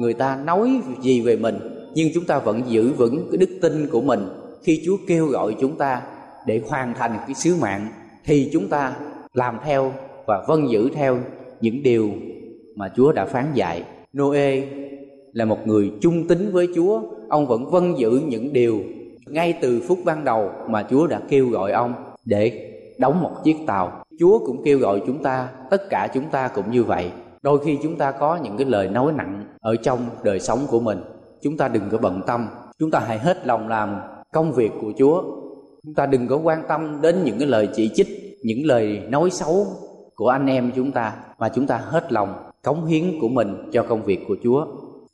người 0.00 0.14
ta 0.14 0.36
nói 0.36 0.80
gì 1.00 1.20
về 1.20 1.36
mình, 1.36 1.58
nhưng 1.94 2.08
chúng 2.14 2.24
ta 2.24 2.38
vẫn 2.38 2.62
giữ 2.66 2.92
vững 2.92 3.28
cái 3.30 3.38
đức 3.38 3.58
tin 3.62 3.88
của 3.92 4.00
mình. 4.00 4.28
Khi 4.62 4.82
chúa 4.86 4.96
kêu 5.08 5.26
gọi 5.26 5.56
chúng 5.60 5.76
ta 5.76 6.02
để 6.46 6.62
hoàn 6.68 6.94
thành 6.94 7.18
cái 7.26 7.34
sứ 7.34 7.56
mạng, 7.60 7.88
thì 8.24 8.50
chúng 8.52 8.68
ta 8.68 8.92
làm 9.32 9.58
theo 9.64 9.92
và 10.26 10.44
vâng 10.48 10.70
giữ 10.70 10.90
theo 10.94 11.18
những 11.64 11.82
điều 11.82 12.10
mà 12.76 12.92
Chúa 12.96 13.12
đã 13.12 13.24
phán 13.26 13.44
dạy. 13.54 13.82
Noe 14.18 14.62
là 15.32 15.44
một 15.44 15.66
người 15.66 15.92
trung 16.00 16.28
tín 16.28 16.52
với 16.52 16.68
Chúa, 16.74 17.02
ông 17.28 17.46
vẫn 17.46 17.70
vâng 17.70 17.98
giữ 17.98 18.20
những 18.26 18.52
điều 18.52 18.80
ngay 19.26 19.58
từ 19.60 19.82
phút 19.88 19.98
ban 20.04 20.24
đầu 20.24 20.50
mà 20.68 20.86
Chúa 20.90 21.06
đã 21.06 21.20
kêu 21.28 21.48
gọi 21.48 21.72
ông 21.72 21.94
để 22.24 22.70
đóng 22.98 23.22
một 23.22 23.30
chiếc 23.44 23.56
tàu. 23.66 24.04
Chúa 24.18 24.38
cũng 24.38 24.62
kêu 24.64 24.78
gọi 24.78 25.02
chúng 25.06 25.22
ta, 25.22 25.48
tất 25.70 25.90
cả 25.90 26.08
chúng 26.14 26.24
ta 26.30 26.48
cũng 26.48 26.70
như 26.70 26.84
vậy. 26.84 27.10
Đôi 27.42 27.58
khi 27.64 27.78
chúng 27.82 27.96
ta 27.96 28.10
có 28.10 28.36
những 28.36 28.56
cái 28.56 28.66
lời 28.66 28.88
nói 28.88 29.12
nặng 29.12 29.44
ở 29.60 29.76
trong 29.76 29.98
đời 30.24 30.40
sống 30.40 30.58
của 30.70 30.80
mình, 30.80 30.98
chúng 31.42 31.56
ta 31.56 31.68
đừng 31.68 31.84
có 31.90 31.98
bận 31.98 32.20
tâm, 32.26 32.46
chúng 32.78 32.90
ta 32.90 32.98
hãy 32.98 33.18
hết 33.18 33.46
lòng 33.46 33.68
làm 33.68 34.00
công 34.32 34.52
việc 34.52 34.70
của 34.80 34.92
Chúa. 34.98 35.22
Chúng 35.82 35.94
ta 35.94 36.06
đừng 36.06 36.28
có 36.28 36.36
quan 36.36 36.62
tâm 36.68 36.98
đến 37.02 37.16
những 37.24 37.38
cái 37.38 37.48
lời 37.48 37.68
chỉ 37.74 37.90
trích, 37.94 38.08
những 38.42 38.66
lời 38.66 39.02
nói 39.08 39.30
xấu 39.30 39.66
của 40.16 40.28
anh 40.28 40.46
em 40.46 40.72
chúng 40.76 40.92
ta 40.92 41.12
mà 41.38 41.48
chúng 41.48 41.66
ta 41.66 41.76
hết 41.76 42.12
lòng 42.12 42.34
cống 42.62 42.84
hiến 42.86 43.04
của 43.20 43.28
mình 43.28 43.70
cho 43.72 43.82
công 43.82 44.02
việc 44.02 44.24
của 44.28 44.36
Chúa. 44.42 44.66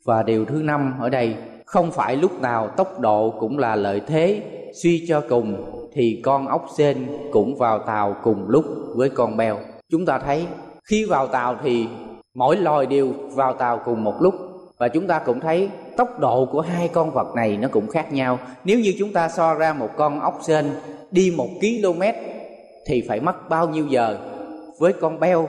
Và 0.05 0.23
điều 0.23 0.45
thứ 0.45 0.61
năm 0.63 0.93
ở 0.99 1.09
đây, 1.09 1.35
không 1.65 1.91
phải 1.91 2.15
lúc 2.15 2.41
nào 2.41 2.67
tốc 2.67 2.99
độ 2.99 3.33
cũng 3.39 3.57
là 3.57 3.75
lợi 3.75 4.01
thế, 4.07 4.41
suy 4.73 5.05
cho 5.07 5.23
cùng 5.29 5.65
thì 5.93 6.21
con 6.23 6.47
ốc 6.47 6.65
sên 6.77 7.07
cũng 7.31 7.55
vào 7.55 7.79
tàu 7.79 8.15
cùng 8.23 8.49
lúc 8.49 8.65
với 8.95 9.09
con 9.09 9.37
beo. 9.37 9.57
Chúng 9.89 10.05
ta 10.05 10.19
thấy 10.19 10.45
khi 10.83 11.05
vào 11.05 11.27
tàu 11.27 11.55
thì 11.63 11.87
mỗi 12.33 12.57
loài 12.57 12.85
đều 12.85 13.13
vào 13.33 13.53
tàu 13.53 13.79
cùng 13.85 14.03
một 14.03 14.21
lúc 14.21 14.35
và 14.77 14.87
chúng 14.87 15.07
ta 15.07 15.19
cũng 15.19 15.39
thấy 15.39 15.69
tốc 15.97 16.19
độ 16.19 16.45
của 16.45 16.61
hai 16.61 16.87
con 16.87 17.11
vật 17.11 17.35
này 17.35 17.57
nó 17.57 17.67
cũng 17.71 17.87
khác 17.87 18.13
nhau. 18.13 18.39
Nếu 18.63 18.79
như 18.79 18.93
chúng 18.99 19.13
ta 19.13 19.29
so 19.29 19.53
ra 19.53 19.73
một 19.73 19.89
con 19.97 20.19
ốc 20.19 20.39
sên 20.41 20.65
đi 21.11 21.33
một 21.37 21.49
km 21.61 22.01
thì 22.85 23.03
phải 23.07 23.19
mất 23.19 23.49
bao 23.49 23.69
nhiêu 23.69 23.87
giờ 23.87 24.17
với 24.81 24.93
con 24.93 25.19
beo, 25.19 25.47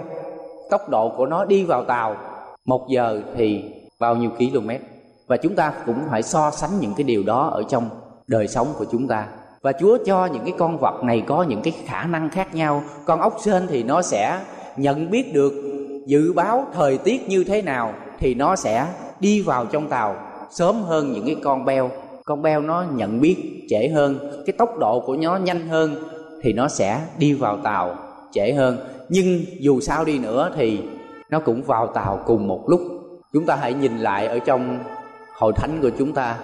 tốc 0.71 0.89
độ 0.89 1.09
của 1.17 1.27
nó 1.27 1.45
đi 1.45 1.65
vào 1.65 1.85
tàu, 1.85 2.17
một 2.65 2.89
giờ 2.89 3.21
thì 3.37 3.65
bao 3.99 4.17
nhiêu 4.17 4.31
km. 4.31 4.71
Và 5.27 5.37
chúng 5.37 5.55
ta 5.55 5.73
cũng 5.87 5.99
phải 6.11 6.23
so 6.23 6.51
sánh 6.51 6.71
những 6.81 6.95
cái 6.97 7.05
điều 7.05 7.23
đó 7.23 7.51
ở 7.53 7.63
trong 7.69 7.91
đời 8.27 8.49
sống 8.49 8.67
của 8.79 8.85
chúng 8.93 9.09
ta. 9.09 9.27
Và 9.63 9.73
Chúa 9.73 9.99
cho 10.07 10.27
những 10.27 10.43
cái 10.45 10.55
con 10.59 10.79
vật 10.79 11.05
này 11.05 11.23
có 11.27 11.43
những 11.43 11.63
cái 11.63 11.73
khả 11.87 12.05
năng 12.05 12.31
khác 12.31 12.55
nhau. 12.55 12.83
Con 13.05 13.21
ốc 13.21 13.37
sên 13.41 13.67
thì 13.69 13.83
nó 13.83 14.03
sẽ 14.03 14.39
nhận 14.77 15.11
biết 15.11 15.35
được 15.35 15.53
dự 16.07 16.33
báo 16.33 16.67
thời 16.73 16.99
tiết 16.99 17.29
như 17.29 17.45
thế 17.45 17.63
nào 17.63 17.93
thì 18.19 18.35
nó 18.35 18.57
sẽ 18.57 18.87
đi 19.21 19.43
vào 19.43 19.67
trong 19.67 19.89
tàu 19.89 20.17
sớm 20.51 20.83
hơn 20.83 21.13
những 21.13 21.27
cái 21.27 21.37
con 21.45 21.65
beo. 21.65 21.91
Con 22.25 22.43
beo 22.43 22.61
nó 22.61 22.85
nhận 22.95 23.21
biết 23.21 23.67
trễ 23.69 23.89
hơn, 23.89 24.19
cái 24.47 24.55
tốc 24.59 24.79
độ 24.79 25.03
của 25.07 25.17
nó 25.17 25.37
nhanh 25.37 25.69
hơn 25.69 25.95
thì 26.43 26.53
nó 26.53 26.69
sẽ 26.69 27.01
đi 27.19 27.33
vào 27.33 27.57
tàu 27.57 27.97
trễ 28.33 28.53
hơn 28.53 28.79
nhưng 29.13 29.45
dù 29.59 29.81
sao 29.81 30.05
đi 30.05 30.19
nữa 30.19 30.53
thì 30.57 30.81
nó 31.31 31.41
cũng 31.41 31.63
vào 31.63 31.87
tàu 31.87 32.23
cùng 32.27 32.49
một 32.49 32.65
lúc. 32.69 32.81
Chúng 33.33 33.47
ta 33.47 33.57
hãy 33.57 33.75
nhìn 33.75 33.99
lại 33.99 34.27
ở 34.27 34.39
trong 34.39 34.79
hội 35.39 35.53
thánh 35.57 35.79
của 35.83 35.91
chúng 35.99 36.13
ta. 36.13 36.39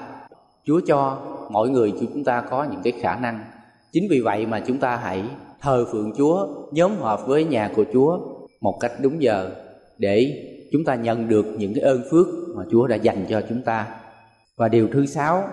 Chúa 0.64 0.80
cho 0.86 1.18
mỗi 1.50 1.70
người 1.70 1.92
chúng 2.00 2.24
ta 2.24 2.40
có 2.50 2.66
những 2.70 2.80
cái 2.84 2.92
khả 3.00 3.16
năng. 3.16 3.40
Chính 3.92 4.06
vì 4.10 4.20
vậy 4.20 4.46
mà 4.46 4.60
chúng 4.60 4.78
ta 4.78 4.96
hãy 4.96 5.22
thờ 5.60 5.86
phượng 5.92 6.12
chúa, 6.16 6.46
nhóm 6.72 6.92
họp 7.00 7.26
với 7.26 7.44
nhà 7.44 7.70
của 7.76 7.84
chúa 7.92 8.18
một 8.60 8.78
cách 8.80 8.92
đúng 9.02 9.22
giờ 9.22 9.50
để 9.98 10.44
chúng 10.72 10.84
ta 10.84 10.94
nhận 10.94 11.28
được 11.28 11.46
những 11.58 11.74
cái 11.74 11.84
ơn 11.84 12.02
phước 12.10 12.26
mà 12.56 12.64
chúa 12.70 12.86
đã 12.86 12.96
dành 12.96 13.26
cho 13.28 13.42
chúng 13.48 13.62
ta. 13.62 13.86
Và 14.56 14.68
điều 14.68 14.88
thứ 14.92 15.06
sáu 15.06 15.44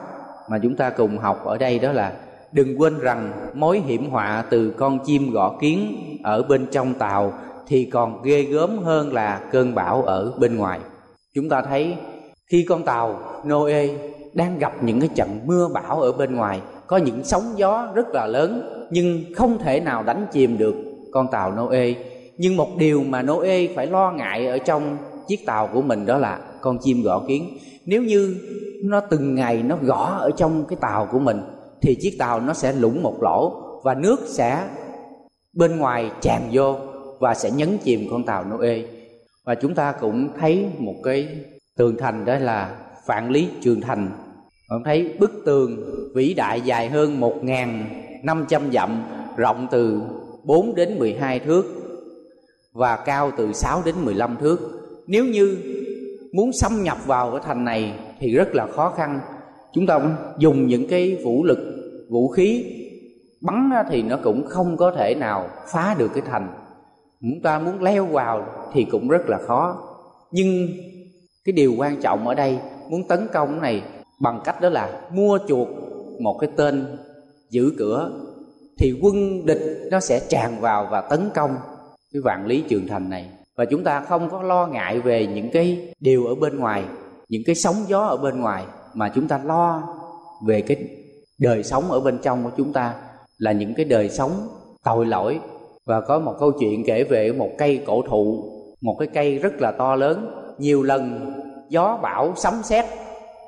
mà 0.50 0.60
chúng 0.64 0.76
ta 0.76 0.90
cùng 0.90 1.18
học 1.18 1.46
ở 1.46 1.58
đây 1.58 1.80
đó 1.80 1.92
là 1.92 2.14
đừng 2.52 2.82
quên 2.82 3.00
rằng 3.00 3.50
mối 3.54 3.80
hiểm 3.80 4.10
họa 4.10 4.46
từ 4.50 4.72
con 4.78 5.00
chim 5.06 5.32
gõ 5.32 5.58
kiến 5.62 5.96
ở 6.26 6.44
bên 6.44 6.66
trong 6.72 6.94
tàu 6.94 7.34
thì 7.68 7.86
còn 7.86 8.22
ghê 8.24 8.42
gớm 8.42 8.78
hơn 8.84 9.14
là 9.14 9.42
cơn 9.52 9.76
bão 9.76 10.02
ở 10.02 10.34
bên 10.40 10.58
ngoài. 10.58 10.80
Chúng 11.36 11.50
ta 11.50 11.62
thấy 11.62 11.96
khi 12.52 12.66
con 12.70 12.84
tàu 12.84 13.20
noe 13.48 13.88
đang 14.34 14.60
gặp 14.60 14.84
những 14.84 15.00
cái 15.00 15.10
trận 15.16 15.40
mưa 15.46 15.68
bão 15.74 16.02
ở 16.02 16.12
bên 16.12 16.36
ngoài, 16.36 16.62
có 16.88 16.98
những 16.98 17.24
sóng 17.24 17.44
gió 17.56 17.88
rất 17.96 18.08
là 18.14 18.28
lớn 18.28 18.72
nhưng 18.92 19.24
không 19.36 19.58
thể 19.58 19.80
nào 19.80 20.04
đánh 20.04 20.26
chìm 20.32 20.58
được 20.58 20.76
con 21.12 21.28
tàu 21.32 21.52
noe. 21.52 21.94
Nhưng 22.38 22.58
một 22.58 22.70
điều 22.78 23.04
mà 23.04 23.22
noe 23.22 23.68
phải 23.76 23.88
lo 23.88 24.12
ngại 24.12 24.48
ở 24.48 24.58
trong 24.58 24.98
chiếc 25.28 25.46
tàu 25.46 25.68
của 25.74 25.82
mình 25.82 26.06
đó 26.06 26.18
là 26.18 26.40
con 26.62 26.78
chim 26.82 27.04
gõ 27.04 27.24
kiến. 27.28 27.58
Nếu 27.86 28.04
như 28.04 28.36
nó 28.84 29.00
từng 29.00 29.36
ngày 29.36 29.64
nó 29.64 29.78
gõ 29.82 30.18
ở 30.20 30.32
trong 30.38 30.66
cái 30.68 30.78
tàu 30.82 31.08
của 31.12 31.20
mình 31.20 31.42
thì 31.82 31.98
chiếc 32.02 32.16
tàu 32.20 32.40
nó 32.40 32.54
sẽ 32.54 32.74
lủng 32.74 33.04
một 33.04 33.24
lỗ 33.24 33.62
và 33.84 33.94
nước 33.94 34.20
sẽ 34.28 34.68
bên 35.56 35.78
ngoài 35.78 36.12
tràn 36.22 36.50
vô 36.52 36.78
và 37.20 37.34
sẽ 37.34 37.52
nhấn 37.52 37.78
chìm 37.84 38.08
con 38.12 38.24
tàu 38.24 38.46
Noe. 38.46 38.82
Và 39.46 39.56
chúng 39.56 39.76
ta 39.76 39.92
cũng 39.92 40.30
thấy 40.40 40.66
một 40.78 40.96
cái 41.04 41.28
tường 41.78 41.96
thành 42.00 42.26
đó 42.26 42.36
là 42.40 42.76
Vạn 43.06 43.32
Lý 43.32 43.48
Trường 43.62 43.82
Thành. 43.82 44.12
Ông 44.68 44.84
thấy 44.84 45.16
bức 45.20 45.32
tường 45.46 45.86
vĩ 46.16 46.34
đại 46.34 46.62
dài 46.62 46.90
hơn 46.90 47.20
1.500 47.20 48.72
dặm, 48.72 49.04
rộng 49.38 49.68
từ 49.72 50.02
4 50.44 50.76
đến 50.76 51.00
12 51.00 51.40
thước 51.40 51.66
và 52.74 52.96
cao 52.96 53.32
từ 53.38 53.54
6 53.54 53.82
đến 53.86 53.96
15 54.04 54.38
thước. 54.38 54.60
Nếu 55.08 55.26
như 55.26 55.58
muốn 56.34 56.54
xâm 56.54 56.84
nhập 56.84 56.98
vào 57.06 57.32
cái 57.32 57.42
thành 57.46 57.66
này 57.66 57.94
thì 58.20 58.36
rất 58.36 58.56
là 58.56 58.68
khó 58.68 58.94
khăn. 58.98 59.20
Chúng 59.74 59.88
ta 59.88 60.00
dùng 60.38 60.68
những 60.68 60.88
cái 60.88 61.18
vũ 61.24 61.44
lực, 61.44 61.60
vũ 62.10 62.28
khí 62.28 62.66
bắn 63.42 63.72
thì 63.90 64.02
nó 64.02 64.18
cũng 64.24 64.48
không 64.50 64.78
có 64.78 64.92
thể 64.92 65.16
nào 65.16 65.50
phá 65.68 65.96
được 65.98 66.12
cái 66.14 66.24
thành. 66.26 66.48
Chúng 67.22 67.42
ta 67.44 67.60
muốn 67.60 67.84
leo 67.84 68.06
vào 68.06 68.46
thì 68.74 68.86
cũng 68.92 69.08
rất 69.08 69.30
là 69.30 69.38
khó. 69.48 69.78
Nhưng 70.32 70.68
cái 71.46 71.54
điều 71.54 71.74
quan 71.78 72.02
trọng 72.02 72.28
ở 72.28 72.36
đây, 72.36 72.60
muốn 72.90 73.08
tấn 73.08 73.28
công 73.34 73.62
này 73.62 73.84
bằng 74.20 74.42
cách 74.44 74.62
đó 74.62 74.70
là 74.70 75.02
mua 75.12 75.40
chuộc 75.48 75.68
một 76.20 76.38
cái 76.42 76.50
tên 76.56 76.98
giữ 77.50 77.72
cửa, 77.78 78.12
thì 78.78 79.00
quân 79.02 79.46
địch 79.46 79.62
nó 79.92 80.00
sẽ 80.00 80.20
tràn 80.30 80.60
vào 80.62 80.88
và 80.92 81.02
tấn 81.02 81.30
công 81.36 81.56
cái 82.14 82.22
vạn 82.22 82.46
lý 82.46 82.64
trường 82.70 82.88
thành 82.88 83.10
này. 83.10 83.30
Và 83.58 83.66
chúng 83.66 83.84
ta 83.84 84.00
không 84.00 84.30
có 84.30 84.42
lo 84.42 84.68
ngại 84.68 85.00
về 85.00 85.28
những 85.28 85.50
cái 85.54 85.94
điều 86.00 86.26
ở 86.26 86.36
bên 86.36 86.60
ngoài, 86.60 86.84
những 87.30 87.42
cái 87.46 87.56
sóng 87.56 87.76
gió 87.88 88.00
ở 88.00 88.18
bên 88.18 88.42
ngoài, 88.42 88.66
mà 88.94 89.12
chúng 89.16 89.28
ta 89.28 89.40
lo 89.46 89.84
về 90.48 90.62
cái 90.62 90.78
đời 91.40 91.64
sống 91.64 91.92
ở 91.92 92.00
bên 92.00 92.18
trong 92.24 92.44
của 92.44 92.52
chúng 92.58 92.74
ta 92.74 92.94
là 93.38 93.52
những 93.52 93.74
cái 93.74 93.86
đời 93.86 94.10
sống 94.10 94.32
tội 94.84 95.06
lỗi. 95.06 95.40
Và 95.86 96.02
có 96.02 96.20
một 96.20 96.36
câu 96.40 96.52
chuyện 96.52 96.84
kể 96.86 97.04
về 97.04 97.32
một 97.32 97.50
cây 97.58 97.84
cổ 97.86 98.02
thụ, 98.02 98.44
một 98.82 98.96
cái 99.00 99.08
cây 99.14 99.38
rất 99.38 99.62
là 99.62 99.72
to 99.72 99.96
lớn, 99.96 100.32
nhiều 100.58 100.84
lần 100.84 101.34
gió 101.70 102.00
bão 102.02 102.34
sấm 102.36 102.54
sét, 102.64 102.86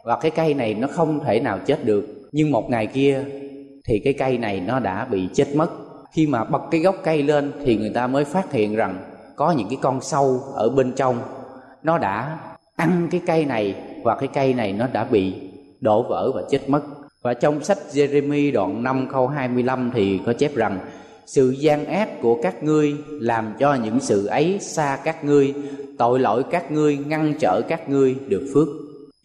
và 0.06 0.18
cái 0.22 0.32
cây 0.32 0.54
này 0.54 0.74
nó 0.74 0.88
không 0.88 1.20
thể 1.20 1.40
nào 1.40 1.60
chết 1.66 1.86
được. 1.86 2.06
Nhưng 2.32 2.52
một 2.52 2.70
ngày 2.70 2.88
kia 2.88 3.24
thì 3.88 4.00
cái 4.04 4.14
cây 4.14 4.38
này 4.38 4.60
nó 4.60 4.80
đã 4.80 5.06
bị 5.06 5.30
chết 5.34 5.48
mất. 5.56 5.70
Khi 6.12 6.28
mà 6.28 6.44
bật 6.44 6.62
cái 6.72 6.82
gốc 6.82 6.96
cây 7.04 7.24
lên 7.24 7.52
thì 7.66 7.78
người 7.78 7.92
ta 7.94 8.08
mới 8.08 8.26
phát 8.26 8.52
hiện 8.52 8.76
rằng 8.76 8.98
có 9.36 9.52
những 9.52 9.68
cái 9.70 9.80
con 9.82 10.02
sâu 10.02 10.40
ở 10.54 10.70
bên 10.70 10.94
trong. 10.96 11.16
Nó 11.84 11.98
đã 11.98 12.40
ăn 12.76 13.08
cái 13.12 13.22
cây 13.28 13.46
này 13.46 13.76
và 14.04 14.16
cái 14.16 14.30
cây 14.34 14.54
này 14.54 14.74
nó 14.74 14.88
đã 14.94 15.04
bị 15.04 15.34
đổ 15.80 16.04
vỡ 16.10 16.32
và 16.36 16.42
chết 16.50 16.70
mất 16.70 16.82
và 17.28 17.34
trong 17.34 17.64
sách 17.64 17.78
Jeremy 17.92 18.54
đoạn 18.54 18.84
5 18.84 19.08
câu 19.12 19.28
25 19.28 19.92
thì 19.94 20.20
có 20.26 20.34
chép 20.34 20.56
rằng, 20.56 20.80
sự 21.26 21.50
gian 21.50 21.86
ác 21.86 22.22
của 22.22 22.42
các 22.44 22.64
ngươi 22.64 22.96
làm 23.10 23.54
cho 23.60 23.74
những 23.74 24.00
sự 24.00 24.26
ấy 24.26 24.58
xa 24.62 25.00
các 25.04 25.26
ngươi, 25.26 25.54
tội 25.98 26.20
lỗi 26.20 26.44
các 26.52 26.72
ngươi, 26.72 26.98
ngăn 26.98 27.34
trở 27.40 27.62
các 27.68 27.90
ngươi 27.90 28.16
được 28.28 28.52
phước. 28.54 28.68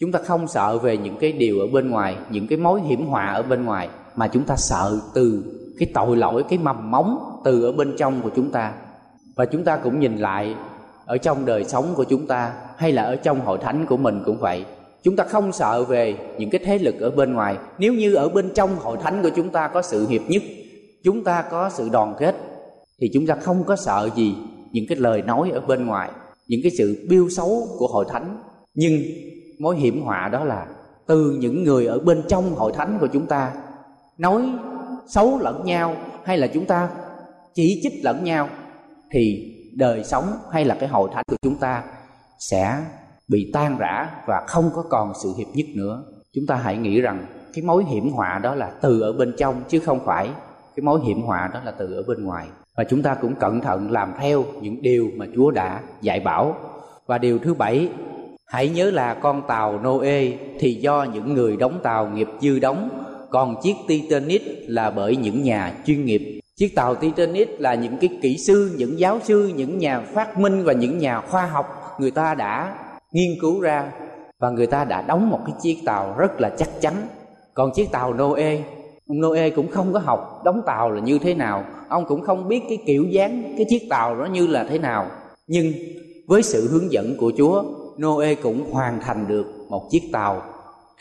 Chúng 0.00 0.12
ta 0.12 0.18
không 0.24 0.48
sợ 0.48 0.78
về 0.78 0.96
những 0.96 1.16
cái 1.20 1.32
điều 1.32 1.60
ở 1.60 1.66
bên 1.66 1.90
ngoài, 1.90 2.16
những 2.30 2.46
cái 2.46 2.58
mối 2.58 2.80
hiểm 2.80 3.06
họa 3.06 3.26
ở 3.26 3.42
bên 3.42 3.64
ngoài, 3.64 3.88
mà 4.16 4.28
chúng 4.28 4.44
ta 4.44 4.56
sợ 4.56 4.98
từ 5.14 5.44
cái 5.78 5.88
tội 5.94 6.16
lỗi, 6.16 6.44
cái 6.48 6.58
mầm 6.58 6.90
móng 6.90 7.40
từ 7.44 7.64
ở 7.64 7.72
bên 7.72 7.94
trong 7.98 8.22
của 8.22 8.30
chúng 8.36 8.50
ta. 8.50 8.72
Và 9.36 9.44
chúng 9.44 9.64
ta 9.64 9.76
cũng 9.76 10.00
nhìn 10.00 10.16
lại 10.16 10.54
ở 11.06 11.18
trong 11.18 11.46
đời 11.46 11.64
sống 11.64 11.94
của 11.94 12.04
chúng 12.04 12.26
ta, 12.26 12.52
hay 12.76 12.92
là 12.92 13.02
ở 13.02 13.16
trong 13.16 13.40
hội 13.40 13.58
thánh 13.58 13.86
của 13.86 13.96
mình 13.96 14.22
cũng 14.26 14.38
vậy 14.40 14.64
chúng 15.02 15.16
ta 15.16 15.24
không 15.24 15.52
sợ 15.52 15.84
về 15.84 16.16
những 16.38 16.50
cái 16.50 16.60
thế 16.64 16.78
lực 16.78 17.00
ở 17.00 17.10
bên 17.10 17.32
ngoài. 17.32 17.56
Nếu 17.78 17.94
như 17.94 18.14
ở 18.14 18.28
bên 18.28 18.50
trong 18.54 18.76
hội 18.76 18.98
thánh 19.02 19.22
của 19.22 19.30
chúng 19.36 19.50
ta 19.50 19.68
có 19.68 19.82
sự 19.82 20.08
hiệp 20.08 20.22
nhất, 20.28 20.42
chúng 21.04 21.24
ta 21.24 21.42
có 21.50 21.70
sự 21.70 21.88
đoàn 21.88 22.14
kết, 22.18 22.36
thì 23.00 23.10
chúng 23.14 23.26
ta 23.26 23.34
không 23.34 23.64
có 23.64 23.76
sợ 23.76 24.08
gì 24.16 24.34
những 24.72 24.84
cái 24.88 24.98
lời 24.98 25.22
nói 25.22 25.50
ở 25.50 25.60
bên 25.60 25.86
ngoài, 25.86 26.10
những 26.48 26.60
cái 26.62 26.72
sự 26.78 27.06
biêu 27.08 27.28
xấu 27.30 27.68
của 27.78 27.86
hội 27.86 28.04
thánh. 28.08 28.42
Nhưng 28.74 29.02
mối 29.58 29.76
hiểm 29.76 30.02
họa 30.02 30.28
đó 30.32 30.44
là 30.44 30.66
từ 31.06 31.36
những 31.40 31.64
người 31.64 31.86
ở 31.86 31.98
bên 31.98 32.22
trong 32.28 32.54
hội 32.54 32.72
thánh 32.74 32.98
của 33.00 33.06
chúng 33.06 33.26
ta 33.26 33.52
nói 34.18 34.42
xấu 35.08 35.38
lẫn 35.38 35.64
nhau, 35.64 35.96
hay 36.24 36.38
là 36.38 36.46
chúng 36.46 36.66
ta 36.66 36.88
chỉ 37.54 37.80
trích 37.82 38.04
lẫn 38.04 38.24
nhau, 38.24 38.48
thì 39.12 39.54
đời 39.76 40.04
sống 40.04 40.24
hay 40.52 40.64
là 40.64 40.74
cái 40.80 40.88
hội 40.88 41.10
thánh 41.14 41.24
của 41.26 41.36
chúng 41.42 41.56
ta 41.56 41.84
sẽ 42.38 42.76
bị 43.28 43.50
tan 43.52 43.78
rã 43.78 44.11
và 44.26 44.42
không 44.46 44.70
có 44.74 44.82
còn 44.90 45.12
sự 45.22 45.32
hiệp 45.38 45.48
nhất 45.54 45.66
nữa. 45.74 46.04
Chúng 46.35 46.46
ta 46.46 46.54
hãy 46.54 46.76
nghĩ 46.76 47.00
rằng 47.00 47.26
cái 47.54 47.64
mối 47.64 47.85
hiểm 47.85 48.11
họa 48.11 48.40
đó 48.42 48.54
là 48.54 48.70
từ 48.82 49.00
ở 49.00 49.12
bên 49.12 49.35
trong 49.38 49.62
chứ 49.68 49.78
không 49.78 50.00
phải 50.04 50.30
cái 50.76 50.82
mối 50.82 51.00
hiểm 51.04 51.22
họa 51.22 51.50
đó 51.54 51.61
là 51.64 51.70
từ 51.70 51.94
ở 51.94 52.02
bên 52.08 52.24
ngoài. 52.24 52.46
Và 52.76 52.85
chúng 52.85 53.02
ta 53.02 53.14
cũng 53.14 53.35
cẩn 53.35 53.61
thận 53.61 53.90
làm 53.90 54.12
theo 54.20 54.44
những 54.61 54.82
điều 54.82 55.11
mà 55.16 55.26
Chúa 55.35 55.50
đã 55.50 55.80
dạy 56.00 56.20
bảo. 56.20 56.56
Và 57.06 57.18
điều 57.18 57.38
thứ 57.38 57.54
bảy, 57.54 57.88
hãy 58.46 58.68
nhớ 58.68 58.90
là 58.90 59.14
con 59.14 59.42
tàu 59.48 59.80
Noe 59.82 60.22
thì 60.58 60.74
do 60.74 61.06
những 61.14 61.35
người 61.35 61.56
đóng 61.56 61.80
tàu 61.82 62.08
nghiệp 62.08 62.28
dư 62.40 62.58
đóng, 62.58 62.88
còn 63.30 63.56
chiếc 63.62 63.74
Titanic 63.88 64.42
là 64.66 64.90
bởi 64.90 65.16
những 65.16 65.42
nhà 65.42 65.74
chuyên 65.87 66.04
nghiệp. 66.04 66.40
Chiếc 66.56 66.74
tàu 66.74 66.94
Titanic 66.94 67.61
là 67.61 67.74
những 67.74 67.96
cái 67.96 68.18
kỹ 68.22 68.38
sư, 68.38 68.74
những 68.76 68.98
giáo 68.98 69.18
sư, 69.22 69.52
những 69.56 69.78
nhà 69.78 70.00
phát 70.00 70.38
minh 70.38 70.64
và 70.64 70.72
những 70.72 70.98
nhà 70.98 71.20
khoa 71.20 71.46
học 71.46 71.66
người 72.00 72.11
ta 72.11 72.35
đã 72.35 72.74
nghiên 73.12 73.38
cứu 73.40 73.61
ra 73.61 73.92
và 74.40 74.51
người 74.51 74.66
ta 74.66 74.85
đã 74.85 75.03
đóng 75.03 75.31
một 75.31 75.38
cái 75.46 75.55
chiếc 75.62 75.79
tàu 75.85 76.14
rất 76.18 76.40
là 76.40 76.51
chắc 76.59 76.68
chắn. 76.81 76.94
Còn 77.55 77.70
chiếc 77.75 77.92
tàu 77.92 78.14
Noe 78.14 78.59
Noe 79.12 79.51
cũng 79.51 79.68
không 79.68 79.92
có 79.92 79.98
học 79.98 80.42
đóng 80.44 80.62
tàu 80.66 80.90
là 80.90 81.01
như 81.01 81.18
thế 81.18 81.35
nào. 81.35 81.64
Ông 81.88 82.05
cũng 82.09 82.22
không 82.22 82.48
biết 82.48 82.62
cái 82.68 82.79
kiểu 82.87 83.05
dáng 83.05 83.55
cái 83.57 83.66
chiếc 83.68 83.87
tàu 83.90 84.16
nó 84.16 84.25
như 84.25 84.46
là 84.46 84.64
thế 84.64 84.79
nào. 84.79 85.07
Nhưng 85.46 85.72
với 86.27 86.42
sự 86.42 86.68
hướng 86.70 86.92
dẫn 86.92 87.16
của 87.18 87.33
Chúa, 87.38 87.64
Noe 87.98 88.35
cũng 88.35 88.72
hoàn 88.72 89.01
thành 89.01 89.29
được 89.29 89.46
một 89.68 89.88
chiếc 89.90 90.03
tàu 90.12 90.42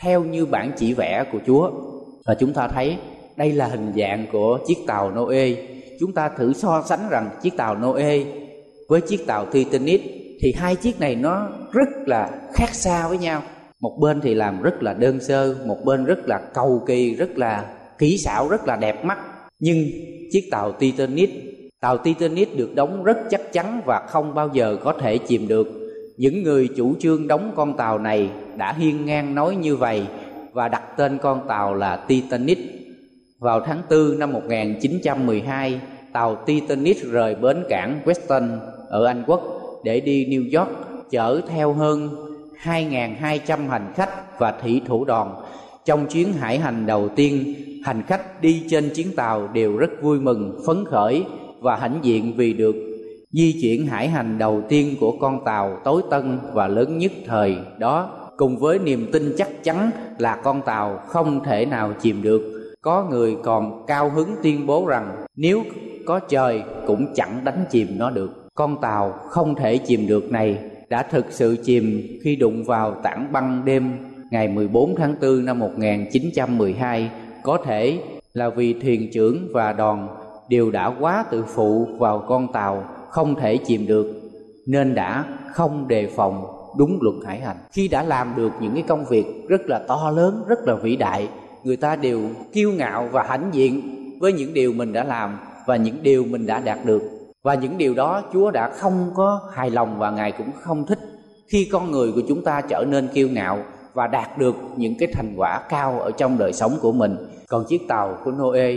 theo 0.00 0.24
như 0.24 0.46
bản 0.46 0.72
chỉ 0.76 0.94
vẽ 0.94 1.24
của 1.32 1.38
Chúa. 1.46 1.70
Và 2.26 2.34
chúng 2.34 2.52
ta 2.52 2.68
thấy 2.68 2.96
đây 3.36 3.52
là 3.52 3.66
hình 3.66 3.92
dạng 3.96 4.26
của 4.32 4.58
chiếc 4.66 4.78
tàu 4.86 5.10
Noe. 5.10 5.48
Chúng 6.00 6.12
ta 6.12 6.28
thử 6.28 6.52
so 6.52 6.82
sánh 6.86 7.08
rằng 7.10 7.30
chiếc 7.42 7.56
tàu 7.56 7.74
Noe 7.74 8.18
với 8.88 9.00
chiếc 9.00 9.26
tàu 9.26 9.46
Titanic 9.46 10.21
thì 10.42 10.52
hai 10.56 10.76
chiếc 10.76 11.00
này 11.00 11.14
nó 11.14 11.48
rất 11.72 11.88
là 12.06 12.30
khác 12.54 12.74
xa 12.74 13.08
với 13.08 13.18
nhau. 13.18 13.42
Một 13.80 13.98
bên 14.00 14.20
thì 14.20 14.34
làm 14.34 14.62
rất 14.62 14.82
là 14.82 14.94
đơn 14.94 15.20
sơ, 15.20 15.56
một 15.66 15.78
bên 15.84 16.04
rất 16.04 16.28
là 16.28 16.40
cầu 16.54 16.82
kỳ, 16.86 17.14
rất 17.14 17.38
là 17.38 17.64
kỹ 17.98 18.18
xảo, 18.18 18.48
rất 18.48 18.66
là 18.66 18.76
đẹp 18.76 19.04
mắt. 19.04 19.18
Nhưng 19.58 19.76
chiếc 20.32 20.48
tàu 20.50 20.72
Titanic 20.72 21.30
tàu 21.80 21.98
Titanic 21.98 22.56
được 22.56 22.74
đóng 22.74 23.04
rất 23.04 23.18
chắc 23.30 23.52
chắn 23.52 23.80
và 23.86 24.06
không 24.08 24.34
bao 24.34 24.50
giờ 24.52 24.76
có 24.84 24.92
thể 24.92 25.18
chìm 25.18 25.48
được. 25.48 25.68
Những 26.16 26.42
người 26.42 26.68
chủ 26.76 26.94
trương 27.00 27.28
đóng 27.28 27.52
con 27.56 27.76
tàu 27.76 27.98
này 27.98 28.30
đã 28.56 28.72
hiên 28.72 29.06
ngang 29.06 29.34
nói 29.34 29.56
như 29.56 29.76
vậy 29.76 30.06
và 30.52 30.68
đặt 30.68 30.82
tên 30.96 31.18
con 31.22 31.48
tàu 31.48 31.74
là 31.74 31.96
Titanic. 31.96 32.58
Vào 33.38 33.60
tháng 33.60 33.82
4 33.90 34.18
năm 34.18 34.32
1912 34.32 35.80
tàu 36.12 36.36
Titanic 36.46 37.02
rời 37.02 37.34
bến 37.34 37.64
cảng 37.68 38.00
Weston 38.04 38.58
ở 38.88 39.04
Anh 39.06 39.24
Quốc 39.26 39.61
để 39.84 40.00
đi 40.00 40.26
New 40.26 40.60
York 40.60 40.70
chở 41.10 41.40
theo 41.48 41.72
hơn 41.72 42.08
2.200 42.62 43.68
hành 43.68 43.92
khách 43.96 44.38
và 44.38 44.52
thủy 44.62 44.80
thủ 44.86 45.04
đoàn. 45.04 45.34
Trong 45.84 46.06
chuyến 46.06 46.32
hải 46.32 46.58
hành 46.58 46.86
đầu 46.86 47.08
tiên, 47.08 47.54
hành 47.84 48.02
khách 48.06 48.42
đi 48.42 48.64
trên 48.70 48.90
chuyến 48.94 49.16
tàu 49.16 49.48
đều 49.48 49.76
rất 49.76 49.90
vui 50.02 50.20
mừng, 50.20 50.62
phấn 50.66 50.84
khởi 50.84 51.24
và 51.60 51.76
hãnh 51.76 51.98
diện 52.02 52.32
vì 52.36 52.52
được 52.52 52.74
di 53.32 53.58
chuyển 53.62 53.86
hải 53.86 54.08
hành 54.08 54.38
đầu 54.38 54.62
tiên 54.68 54.96
của 55.00 55.16
con 55.20 55.44
tàu 55.44 55.80
tối 55.84 56.02
tân 56.10 56.38
và 56.52 56.68
lớn 56.68 56.98
nhất 56.98 57.12
thời 57.26 57.56
đó 57.78 58.10
cùng 58.36 58.58
với 58.58 58.78
niềm 58.78 59.08
tin 59.12 59.34
chắc 59.38 59.64
chắn 59.64 59.90
là 60.18 60.36
con 60.36 60.62
tàu 60.62 60.98
không 61.06 61.44
thể 61.44 61.66
nào 61.66 61.92
chìm 62.00 62.22
được 62.22 62.74
có 62.82 63.06
người 63.10 63.36
còn 63.42 63.86
cao 63.86 64.10
hứng 64.10 64.34
tuyên 64.42 64.66
bố 64.66 64.86
rằng 64.86 65.24
nếu 65.36 65.62
có 66.06 66.18
trời 66.18 66.62
cũng 66.86 67.06
chẳng 67.14 67.40
đánh 67.44 67.64
chìm 67.70 67.88
nó 67.98 68.10
được 68.10 68.41
con 68.54 68.80
tàu 68.80 69.10
không 69.10 69.54
thể 69.54 69.78
chìm 69.78 70.06
được 70.06 70.32
này 70.32 70.58
đã 70.88 71.02
thực 71.02 71.26
sự 71.30 71.56
chìm 71.64 72.06
khi 72.22 72.36
đụng 72.36 72.64
vào 72.64 72.94
tảng 73.02 73.32
băng 73.32 73.64
đêm 73.64 73.92
ngày 74.30 74.48
14 74.48 74.94
tháng 74.96 75.14
4 75.20 75.44
năm 75.44 75.58
1912 75.58 77.10
có 77.42 77.58
thể 77.64 78.02
là 78.34 78.48
vì 78.48 78.72
thuyền 78.72 79.10
trưởng 79.12 79.48
và 79.52 79.72
đoàn 79.72 80.08
đều 80.48 80.70
đã 80.70 80.94
quá 81.00 81.24
tự 81.30 81.44
phụ 81.54 81.88
vào 81.98 82.24
con 82.28 82.52
tàu 82.52 82.84
không 83.08 83.34
thể 83.34 83.56
chìm 83.56 83.86
được, 83.86 84.30
nên 84.66 84.94
đã 84.94 85.24
không 85.52 85.88
đề 85.88 86.06
phòng 86.16 86.44
đúng 86.78 86.98
luật 87.00 87.16
hải 87.26 87.40
hành. 87.40 87.56
Khi 87.72 87.88
đã 87.88 88.02
làm 88.02 88.32
được 88.36 88.52
những 88.60 88.74
cái 88.74 88.84
công 88.88 89.04
việc 89.04 89.26
rất 89.48 89.60
là 89.66 89.78
to 89.88 90.10
lớn, 90.10 90.44
rất 90.48 90.58
là 90.64 90.74
vĩ 90.74 90.96
đại, 90.96 91.28
người 91.64 91.76
ta 91.76 91.96
đều 91.96 92.20
kiêu 92.52 92.72
ngạo 92.72 93.08
và 93.12 93.22
hãnh 93.22 93.50
diện 93.52 93.82
với 94.20 94.32
những 94.32 94.54
điều 94.54 94.72
mình 94.72 94.92
đã 94.92 95.04
làm 95.04 95.38
và 95.66 95.76
những 95.76 96.02
điều 96.02 96.24
mình 96.24 96.46
đã 96.46 96.60
đạt 96.60 96.78
được 96.84 97.11
và 97.42 97.54
những 97.54 97.78
điều 97.78 97.94
đó 97.94 98.22
Chúa 98.32 98.50
đã 98.50 98.70
không 98.70 99.10
có 99.14 99.40
hài 99.52 99.70
lòng 99.70 99.98
và 99.98 100.10
Ngài 100.10 100.32
cũng 100.32 100.50
không 100.60 100.86
thích 100.86 100.98
khi 101.48 101.68
con 101.72 101.90
người 101.90 102.12
của 102.12 102.22
chúng 102.28 102.44
ta 102.44 102.60
trở 102.60 102.84
nên 102.88 103.08
kiêu 103.08 103.28
ngạo 103.28 103.58
và 103.94 104.06
đạt 104.06 104.38
được 104.38 104.54
những 104.76 104.94
cái 104.98 105.08
thành 105.12 105.34
quả 105.36 105.62
cao 105.68 106.00
ở 106.00 106.10
trong 106.10 106.38
đời 106.38 106.52
sống 106.52 106.78
của 106.80 106.92
mình. 106.92 107.16
Còn 107.48 107.64
chiếc 107.68 107.88
tàu 107.88 108.18
của 108.24 108.30
Noe 108.30 108.72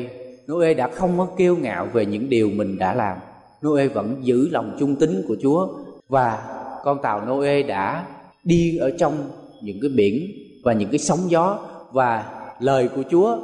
Noe 0.48 0.74
đã 0.74 0.88
không 0.88 1.18
có 1.18 1.28
kiêu 1.38 1.56
ngạo 1.56 1.88
về 1.94 2.06
những 2.06 2.30
điều 2.30 2.50
mình 2.50 2.78
đã 2.78 2.94
làm. 2.94 3.18
Noe 3.66 3.88
vẫn 3.88 4.16
giữ 4.22 4.50
lòng 4.52 4.76
trung 4.80 4.96
tín 4.96 5.26
của 5.28 5.36
Chúa 5.42 5.68
và 6.10 6.44
con 6.84 7.02
tàu 7.02 7.26
Noe 7.26 7.64
đã 7.64 8.06
đi 8.44 8.78
ở 8.78 8.92
trong 9.00 9.14
những 9.62 9.78
cái 9.82 9.90
biển 9.96 10.28
và 10.64 10.74
những 10.74 10.90
cái 10.90 11.00
sóng 11.00 11.20
gió 11.28 11.60
và 11.92 12.26
lời 12.60 12.90
của 12.96 13.04
Chúa 13.12 13.38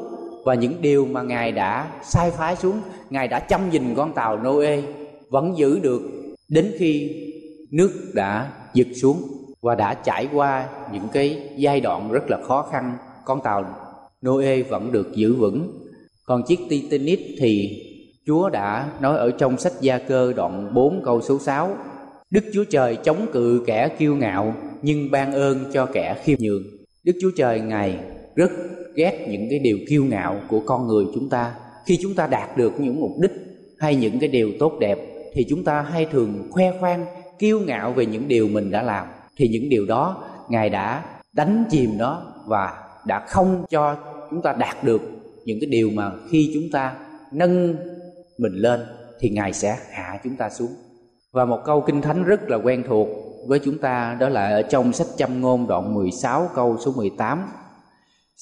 và 0.45 0.53
những 0.53 0.81
điều 0.81 1.05
mà 1.05 1.21
Ngài 1.21 1.51
đã 1.51 1.87
sai 2.03 2.31
phái 2.31 2.55
xuống, 2.55 2.81
Ngài 3.09 3.27
đã 3.27 3.39
chăm 3.39 3.69
nhìn 3.69 3.95
con 3.95 4.13
tàu 4.13 4.37
Noe 4.37 4.81
vẫn 5.31 5.57
giữ 5.57 5.79
được 5.79 6.01
đến 6.49 6.71
khi 6.77 7.09
nước 7.71 7.91
đã 8.13 8.53
giật 8.73 8.87
xuống 9.01 9.21
và 9.61 9.75
đã 9.75 9.93
trải 9.93 10.27
qua 10.33 10.69
những 10.93 11.07
cái 11.13 11.49
giai 11.57 11.81
đoạn 11.81 12.11
rất 12.11 12.23
là 12.29 12.37
khó 12.43 12.67
khăn, 12.71 12.97
con 13.25 13.41
tàu 13.43 13.75
Noe 14.25 14.61
vẫn 14.61 14.91
được 14.91 15.11
giữ 15.15 15.33
vững. 15.35 15.71
Còn 16.25 16.43
chiếc 16.47 16.59
Titanic 16.69 17.19
thì 17.39 17.81
Chúa 18.25 18.49
đã 18.49 18.91
nói 19.01 19.17
ở 19.17 19.31
trong 19.31 19.57
sách 19.57 19.73
Gia 19.81 19.97
Cơ 19.97 20.33
đoạn 20.33 20.73
4 20.73 21.01
câu 21.05 21.21
số 21.21 21.39
6 21.39 21.77
Đức 22.31 22.43
Chúa 22.53 22.63
Trời 22.63 22.97
chống 23.03 23.27
cự 23.33 23.63
kẻ 23.67 23.89
kiêu 23.99 24.15
ngạo 24.15 24.55
nhưng 24.81 25.11
ban 25.11 25.33
ơn 25.33 25.65
cho 25.73 25.85
kẻ 25.85 26.21
khiêm 26.23 26.37
nhường. 26.41 26.63
Đức 27.03 27.13
chúa 27.21 27.31
trời 27.35 27.59
ngài 27.59 27.99
rất 28.35 28.51
ghét 28.95 29.25
những 29.29 29.47
cái 29.49 29.59
điều 29.59 29.77
kiêu 29.89 30.03
ngạo 30.03 30.41
của 30.47 30.59
con 30.65 30.87
người 30.87 31.05
chúng 31.13 31.29
ta. 31.29 31.53
Khi 31.85 31.99
chúng 32.01 32.13
ta 32.13 32.27
đạt 32.27 32.57
được 32.57 32.79
những 32.79 32.99
mục 32.99 33.11
đích 33.21 33.31
hay 33.79 33.95
những 33.95 34.19
cái 34.19 34.29
điều 34.29 34.51
tốt 34.59 34.73
đẹp 34.79 35.10
thì 35.33 35.45
chúng 35.49 35.63
ta 35.63 35.81
hay 35.81 36.05
thường 36.05 36.47
khoe 36.51 36.71
khoang, 36.79 37.05
kiêu 37.39 37.59
ngạo 37.59 37.93
về 37.93 38.05
những 38.05 38.27
điều 38.27 38.47
mình 38.47 38.71
đã 38.71 38.81
làm. 38.81 39.07
Thì 39.37 39.47
những 39.47 39.69
điều 39.69 39.85
đó, 39.85 40.23
ngài 40.49 40.69
đã 40.69 41.05
đánh 41.33 41.63
chìm 41.69 41.97
nó 41.97 42.21
và 42.45 42.73
đã 43.05 43.25
không 43.27 43.65
cho 43.69 43.95
chúng 44.29 44.41
ta 44.41 44.53
đạt 44.53 44.83
được 44.83 45.01
những 45.45 45.57
cái 45.61 45.69
điều 45.69 45.89
mà 45.89 46.11
khi 46.29 46.51
chúng 46.53 46.71
ta 46.71 46.95
nâng 47.31 47.75
mình 48.37 48.53
lên 48.53 48.79
thì 49.19 49.29
ngài 49.29 49.53
sẽ 49.53 49.77
hạ 49.91 50.19
chúng 50.23 50.35
ta 50.35 50.49
xuống. 50.49 50.71
Và 51.31 51.45
một 51.45 51.59
câu 51.65 51.81
kinh 51.81 52.01
thánh 52.01 52.23
rất 52.23 52.49
là 52.49 52.57
quen 52.57 52.83
thuộc 52.87 53.07
với 53.47 53.59
chúng 53.59 53.77
ta 53.77 54.17
đó 54.19 54.29
là 54.29 54.49
ở 54.49 54.61
trong 54.61 54.93
sách 54.93 55.07
châm 55.17 55.41
ngôn 55.41 55.67
đoạn 55.67 55.93
16 55.93 56.49
câu 56.55 56.77
số 56.85 56.93
18 56.95 57.45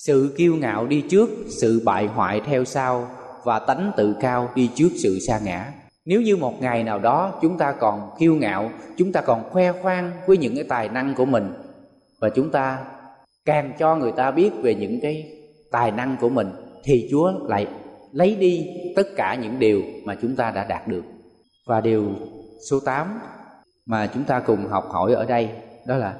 sự 0.06 0.36
kiêu 0.38 0.56
ngạo 0.56 0.88
đi 0.88 1.04
trước, 1.10 1.30
sự 1.62 1.82
bại 1.86 2.08
hoại 2.08 2.41
theo 2.45 2.65
sau, 2.65 3.08
và 3.43 3.60
tánh 3.60 3.91
tự 3.97 4.15
cao 4.21 4.49
đi 4.56 4.69
trước 4.75 4.89
sự 4.95 5.19
sa 5.19 5.39
ngã 5.39 5.73
nếu 6.10 6.22
như 6.22 6.38
một 6.38 6.62
ngày 6.62 6.84
nào 6.84 7.00
đó 7.00 7.39
chúng 7.41 7.58
ta 7.58 7.72
còn 7.72 8.10
kiêu 8.19 8.36
ngạo, 8.36 8.72
chúng 8.98 9.12
ta 9.12 9.22
còn 9.22 9.43
khoe 9.50 9.72
khoang 9.72 10.12
với 10.28 10.38
những 10.38 10.56
cái 10.56 10.63
tài 10.63 10.89
năng 10.89 11.15
của 11.15 11.26
mình, 11.26 11.54
và 12.22 12.30
chúng 12.30 12.50
ta 12.50 12.80
càng 13.45 13.74
cho 13.80 13.95
người 13.95 14.12
ta 14.12 14.32
biết 14.32 14.52
về 14.62 14.76
những 14.76 15.00
cái 15.02 15.32
tài 15.72 15.91
năng 15.91 16.17
của 16.22 16.30
mình, 16.30 16.48
thì 16.84 17.08
chúa 17.12 17.32
lại 17.48 17.67
lấy 18.12 18.36
đi 18.36 18.67
tất 18.95 19.08
cả 19.15 19.36
những 19.41 19.60
điều 19.60 19.82
mà 20.06 20.15
chúng 20.22 20.36
ta 20.36 20.52
đã 20.52 20.63
đạt 20.63 20.88
được. 20.88 21.04
Và 21.67 21.82
điều 21.82 22.06
số 22.69 22.80
8 22.80 23.19
mà 23.86 24.10
chúng 24.13 24.24
ta 24.24 24.39
cùng 24.39 24.67
học 24.67 24.88
hỏi 24.89 25.13
ở 25.13 25.26
đây, 25.26 25.50
đó 25.88 25.98
là 25.98 26.13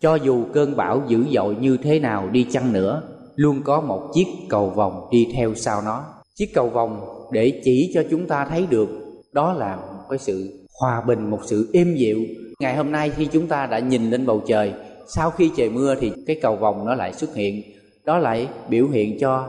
cho 0.00 0.14
dù 0.14 0.44
cơn 0.52 0.76
bão 0.76 1.02
dữ 1.08 1.24
dội 1.34 1.56
như 1.60 1.76
thế 1.76 2.00
nào 2.00 2.28
đi 2.28 2.46
chăng 2.50 2.72
nữa, 2.72 3.02
luôn 3.34 3.62
có 3.64 3.80
một 3.80 4.10
chiếc 4.14 4.26
cầu 4.48 4.70
vòng 4.70 5.08
đi 5.12 5.28
theo 5.36 5.54
sau 5.54 5.82
nó. 5.82 6.04
Chiếc 6.34 6.54
cầu 6.54 6.68
vòng 6.68 7.00
để 7.32 7.60
chỉ 7.64 7.90
cho 7.94 8.04
chúng 8.10 8.26
ta 8.26 8.46
thấy 8.50 8.66
được 8.70 9.00
đó 9.34 9.52
là 9.52 9.76
một 9.76 10.02
cái 10.10 10.18
sự 10.18 10.66
hòa 10.80 11.00
bình, 11.06 11.30
một 11.30 11.40
sự 11.44 11.70
êm 11.72 11.94
dịu. 11.94 12.18
Ngày 12.60 12.76
hôm 12.76 12.92
nay 12.92 13.10
khi 13.10 13.28
chúng 13.32 13.46
ta 13.46 13.66
đã 13.66 13.78
nhìn 13.78 14.10
lên 14.10 14.26
bầu 14.26 14.42
trời, 14.46 14.72
sau 15.06 15.30
khi 15.30 15.50
trời 15.56 15.70
mưa 15.70 15.94
thì 16.00 16.12
cái 16.26 16.38
cầu 16.42 16.56
vòng 16.56 16.86
nó 16.86 16.94
lại 16.94 17.12
xuất 17.12 17.34
hiện. 17.34 17.62
Đó 18.04 18.18
lại 18.18 18.48
biểu 18.68 18.88
hiện 18.88 19.18
cho 19.20 19.48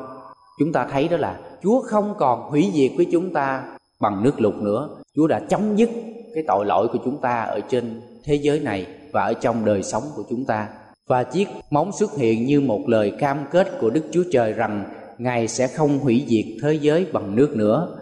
chúng 0.60 0.74
ta 0.74 0.88
thấy 0.92 1.08
đó 1.08 1.18
là 1.18 1.40
chúa 1.64 1.82
không 1.82 2.14
còn 2.18 2.50
hủy 2.50 2.72
diệt 2.74 2.92
với 2.98 3.08
chúng 3.12 3.34
ta 3.34 3.64
bằng 4.00 4.24
nước 4.24 4.42
lụt 4.42 4.56
nữa. 4.56 4.90
Chúa 5.16 5.28
đã 5.28 5.40
chấm 5.40 5.76
dứt 5.76 5.90
cái 6.36 6.44
tội 6.48 6.66
lỗi 6.66 6.88
của 6.94 7.00
chúng 7.06 7.22
ta 7.22 7.42
ở 7.42 7.60
trên 7.60 8.02
thế 8.24 8.36
giới 8.36 8.60
này 8.60 8.88
và 9.14 9.24
ở 9.24 9.34
trong 9.34 9.66
đời 9.66 9.84
sống 9.84 10.04
của 10.16 10.24
chúng 10.30 10.46
ta. 10.46 10.68
Và 11.08 11.24
chiếc 11.24 11.48
móng 11.72 11.92
xuất 11.92 12.16
hiện 12.18 12.46
như 12.46 12.62
một 12.62 12.82
lời 12.88 13.12
cam 13.20 13.46
kết 13.52 13.68
của 13.82 13.90
đức 13.90 14.04
chúa 14.12 14.24
trời 14.32 14.54
rằng 14.54 14.84
ngài 15.18 15.48
sẽ 15.48 15.68
không 15.68 16.00
hủy 16.00 16.26
diệt 16.28 16.46
thế 16.62 16.74
giới 16.74 17.06
bằng 17.14 17.36
nước 17.36 17.56
nữa 17.56 17.98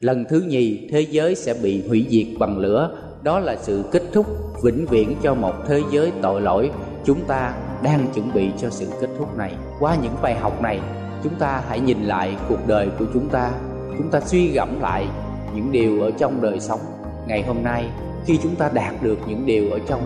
lần 0.00 0.24
thứ 0.28 0.40
nhì, 0.40 0.88
thế 0.90 1.00
giới 1.00 1.34
sẽ 1.34 1.54
bị 1.62 1.88
hủy 1.88 2.06
diệt 2.10 2.38
bằng 2.38 2.58
lửa. 2.58 2.96
Đó 3.22 3.38
là 3.38 3.56
sự 3.56 3.84
kết 3.92 4.02
thúc 4.12 4.26
vĩnh 4.62 4.86
viễn 4.86 5.14
cho 5.22 5.34
một 5.34 5.52
thế 5.66 5.82
giới 5.92 6.12
tội 6.22 6.40
lỗi. 6.40 6.70
Chúng 7.04 7.24
ta 7.24 7.54
đang 7.82 8.06
chuẩn 8.14 8.32
bị 8.34 8.50
cho 8.58 8.70
sự 8.70 8.86
kết 9.00 9.08
thúc 9.18 9.38
này. 9.38 9.54
Qua 9.80 9.96
những 10.02 10.14
bài 10.22 10.34
học 10.34 10.62
này, 10.62 10.80
chúng 11.22 11.34
ta 11.38 11.62
hãy 11.68 11.80
nhìn 11.80 12.04
lại 12.04 12.36
cuộc 12.48 12.66
đời 12.66 12.88
của 12.98 13.04
chúng 13.14 13.28
ta. 13.28 13.50
Chúng 13.98 14.10
ta 14.10 14.20
suy 14.20 14.48
gẫm 14.48 14.80
lại 14.80 15.06
những 15.54 15.72
điều 15.72 16.02
ở 16.02 16.10
trong 16.10 16.40
đời 16.40 16.60
sống. 16.60 16.80
Ngày 17.26 17.42
hôm 17.42 17.62
nay, 17.62 17.84
khi 18.26 18.38
chúng 18.42 18.56
ta 18.56 18.70
đạt 18.74 19.02
được 19.02 19.18
những 19.28 19.46
điều 19.46 19.70
ở 19.70 19.78
trong 19.88 20.00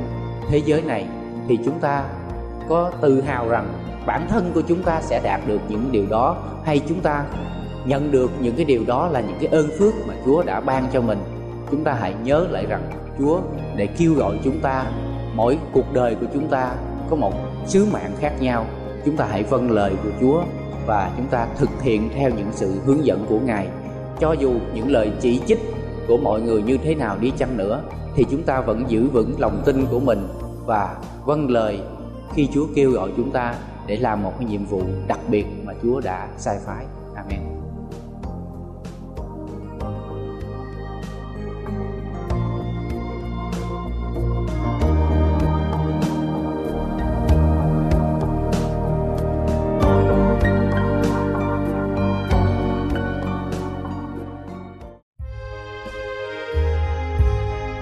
thế 0.50 0.62
giới 0.66 0.82
này, 0.82 1.06
thì 1.48 1.58
chúng 1.64 1.80
ta 1.80 2.04
có 2.68 2.92
tự 3.00 3.20
hào 3.20 3.48
rằng 3.48 3.72
bản 4.06 4.26
thân 4.28 4.50
của 4.54 4.62
chúng 4.68 4.82
ta 4.82 5.00
sẽ 5.02 5.20
đạt 5.24 5.40
được 5.46 5.60
những 5.68 5.88
điều 5.92 6.06
đó, 6.10 6.36
hay 6.64 6.80
chúng 6.88 7.00
ta 7.00 7.24
nhận 7.84 8.10
được 8.10 8.30
những 8.40 8.56
cái 8.56 8.64
điều 8.64 8.84
đó 8.86 9.08
là 9.08 9.20
những 9.20 9.36
cái 9.40 9.48
ơn 9.48 9.68
phước 9.78 9.94
mà 10.06 10.14
Chúa 10.24 10.42
đã 10.42 10.60
ban 10.60 10.86
cho 10.92 11.00
mình 11.00 11.18
chúng 11.70 11.84
ta 11.84 11.92
hãy 11.92 12.14
nhớ 12.24 12.46
lại 12.50 12.66
rằng 12.66 12.90
Chúa 13.18 13.40
để 13.76 13.86
kêu 13.86 14.14
gọi 14.14 14.38
chúng 14.44 14.60
ta, 14.60 14.86
mỗi 15.34 15.58
cuộc 15.72 15.92
đời 15.92 16.14
của 16.14 16.26
chúng 16.34 16.48
ta 16.48 16.74
có 17.10 17.16
một 17.16 17.32
sứ 17.66 17.86
mạng 17.92 18.12
khác 18.20 18.32
nhau 18.40 18.66
chúng 19.04 19.16
ta 19.16 19.26
hãy 19.30 19.42
vâng 19.42 19.70
lời 19.70 19.92
của 20.04 20.10
Chúa 20.20 20.42
và 20.86 21.10
chúng 21.16 21.26
ta 21.26 21.46
thực 21.56 21.82
hiện 21.82 22.10
theo 22.14 22.30
những 22.30 22.48
sự 22.52 22.72
hướng 22.84 23.04
dẫn 23.04 23.26
của 23.28 23.38
Ngài 23.38 23.68
cho 24.20 24.32
dù 24.32 24.52
những 24.74 24.92
lời 24.92 25.12
chỉ 25.20 25.40
trích 25.46 25.60
của 26.08 26.16
mọi 26.16 26.40
người 26.40 26.62
như 26.62 26.78
thế 26.78 26.94
nào 26.94 27.16
đi 27.20 27.32
chăng 27.38 27.56
nữa, 27.56 27.82
thì 28.14 28.26
chúng 28.30 28.42
ta 28.42 28.60
vẫn 28.60 28.84
giữ 28.88 29.08
vững 29.08 29.34
lòng 29.38 29.62
tin 29.64 29.86
của 29.90 30.00
mình 30.00 30.28
và 30.66 30.96
vâng 31.24 31.50
lời 31.50 31.80
khi 32.34 32.48
Chúa 32.54 32.66
kêu 32.74 32.90
gọi 32.90 33.10
chúng 33.16 33.30
ta 33.30 33.54
để 33.86 33.96
làm 33.96 34.22
một 34.22 34.32
cái 34.38 34.48
nhiệm 34.48 34.64
vụ 34.64 34.82
đặc 35.06 35.20
biệt 35.28 35.44
mà 35.64 35.72
Chúa 35.82 36.00
đã 36.00 36.28
sai 36.36 36.58
phái. 36.66 36.86
Amen. 37.14 37.63